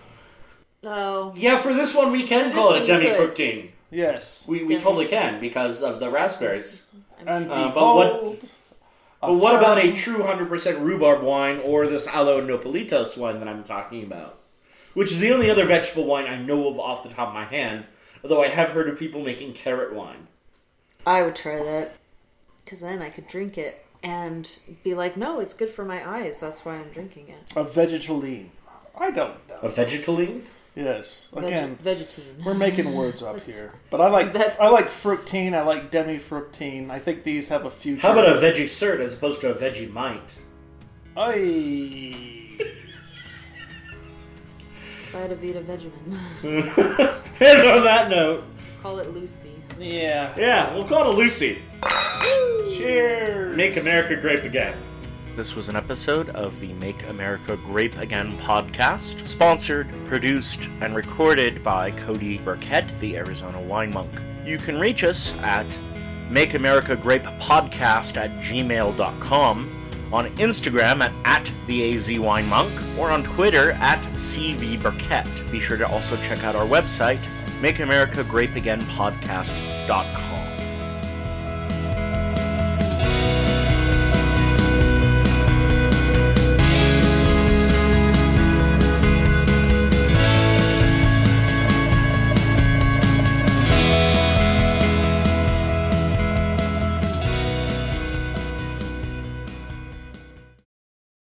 Oh. 0.85 1.33
Yeah, 1.35 1.57
for 1.57 1.73
this 1.73 1.93
one 1.93 2.11
we 2.11 2.21
For 2.21 2.27
can 2.27 2.45
this 2.45 2.53
call 2.55 2.67
one 2.71 2.77
it 2.77 2.81
you 2.81 2.87
demi 2.87 3.05
could. 3.07 3.35
fructine. 3.35 3.69
Yes. 3.89 4.45
We, 4.47 4.63
we 4.63 4.69
Demi- 4.69 4.81
totally 4.81 5.05
can 5.07 5.39
because 5.39 5.81
of 5.81 5.99
the 5.99 6.09
raspberries. 6.09 6.83
And 7.25 7.49
Uh, 7.51 7.71
but 7.73 7.95
what- 7.95 8.13
behold, 8.19 8.51
But 9.21 9.33
what 9.33 9.55
about 9.55 9.79
a 9.79 9.91
true 9.93 10.19
100% 10.21 10.79
rhubarb 10.81 11.23
wine 11.23 11.59
or 11.59 11.87
this 11.87 12.05
aloe 12.07 12.39
nopalitos 12.45 13.17
wine 13.17 13.39
that 13.39 13.47
I'm 13.47 13.63
talking 13.63 14.03
about? 14.03 14.37
Which 14.93 15.11
is 15.11 15.19
the 15.19 15.31
only 15.31 15.49
other 15.49 15.65
vegetable 15.65 16.05
wine 16.05 16.25
I 16.27 16.37
know 16.37 16.67
of 16.67 16.79
off 16.79 17.01
the 17.03 17.09
top 17.09 17.29
of 17.29 17.33
my 17.33 17.45
hand, 17.45 17.85
although 18.23 18.43
I 18.43 18.47
have 18.47 18.71
heard 18.71 18.87
of 18.89 18.99
people 18.99 19.21
making 19.23 19.53
carrot 19.53 19.93
wine. 19.93 20.27
I 21.05 21.23
would 21.23 21.35
try 21.35 21.63
that. 21.63 21.93
Because 22.63 22.81
then 22.81 23.01
I 23.01 23.09
could 23.09 23.27
drink 23.27 23.57
it 23.57 23.83
and 24.03 24.59
be 24.83 24.93
like, 24.93 25.15
no, 25.17 25.39
it's 25.39 25.53
good 25.53 25.69
for 25.69 25.85
my 25.85 26.07
eyes. 26.07 26.39
That's 26.39 26.63
why 26.65 26.75
I'm 26.75 26.89
drinking 26.89 27.29
it. 27.29 27.51
a 27.55 27.63
vegetaline? 27.63 28.49
I 28.99 29.09
don't 29.11 29.35
know. 29.47 29.55
A 29.63 29.69
vegetaline? 29.69 30.43
Yes. 30.77 31.29
Veg- 31.33 31.43
Again, 31.45 31.75
vegetine. 31.81 32.35
we're 32.45 32.53
making 32.53 32.93
words 32.93 33.23
up 33.23 33.39
here. 33.45 33.71
But 33.89 33.99
I 33.99 34.09
like 34.09 34.33
That- 34.33 34.61
I 34.61 34.69
like 34.69 34.89
fructine. 34.89 35.55
I 35.55 35.63
like 35.63 35.89
demi-fructine. 35.89 36.91
I 36.91 36.99
think 36.99 37.23
these 37.23 37.47
have 37.47 37.65
a 37.65 37.71
future. 37.71 38.01
How 38.03 38.11
about 38.11 38.27
a 38.29 38.33
veggie 38.39 38.65
cert 38.65 38.99
as 38.99 39.13
opposed 39.13 39.41
to 39.41 39.49
a 39.49 39.55
veggie 39.55 39.91
mite? 39.91 40.37
Aye. 41.17 42.57
Vita 45.11 45.35
Vita 45.35 45.61
Vegemin. 45.61 46.17
and 47.39 47.61
on 47.67 47.83
that 47.83 48.09
note, 48.11 48.43
Call 48.83 48.99
it 48.99 49.11
Lucy. 49.11 49.51
Yeah. 49.79 50.35
yeah, 50.37 50.71
we'll 50.75 50.83
call 50.83 51.09
it 51.09 51.13
a 51.15 51.17
Lucy. 51.17 51.59
Cheers. 52.75 53.57
Make 53.57 53.77
America 53.77 54.15
great 54.15 54.45
Again. 54.45 54.75
This 55.37 55.55
was 55.55 55.69
an 55.69 55.75
episode 55.75 56.29
of 56.29 56.59
the 56.59 56.73
Make 56.73 57.07
America 57.09 57.57
Grape 57.57 57.99
Again 57.99 58.35
podcast, 58.39 59.27
sponsored, 59.27 59.87
produced, 60.05 60.67
and 60.81 60.95
recorded 60.95 61.63
by 61.63 61.91
Cody 61.91 62.39
Burkett, 62.39 62.87
the 62.99 63.17
Arizona 63.17 63.61
Wine 63.61 63.91
Monk. 63.91 64.09
You 64.43 64.57
can 64.57 64.79
reach 64.79 65.03
us 65.03 65.35
at 65.43 65.79
Make 66.31 66.55
America 66.55 66.95
Grape 66.95 67.21
Podcast 67.21 68.17
at 68.17 68.31
gmail.com, 68.39 70.09
on 70.11 70.35
Instagram 70.37 71.01
at, 71.01 71.13
at 71.23 71.51
the 71.67 71.93
AZ 71.93 72.19
Wine 72.19 72.47
Monk, 72.47 72.73
or 72.97 73.11
on 73.11 73.23
Twitter 73.23 73.73
at 73.73 73.99
CV 74.15 74.81
Burkett. 74.81 75.27
Be 75.51 75.59
sure 75.59 75.77
to 75.77 75.87
also 75.87 76.17
check 76.17 76.43
out 76.45 76.55
our 76.55 76.65
website, 76.65 77.21
MakeAmericaGrapeAgainPodcast.com. 77.61 80.26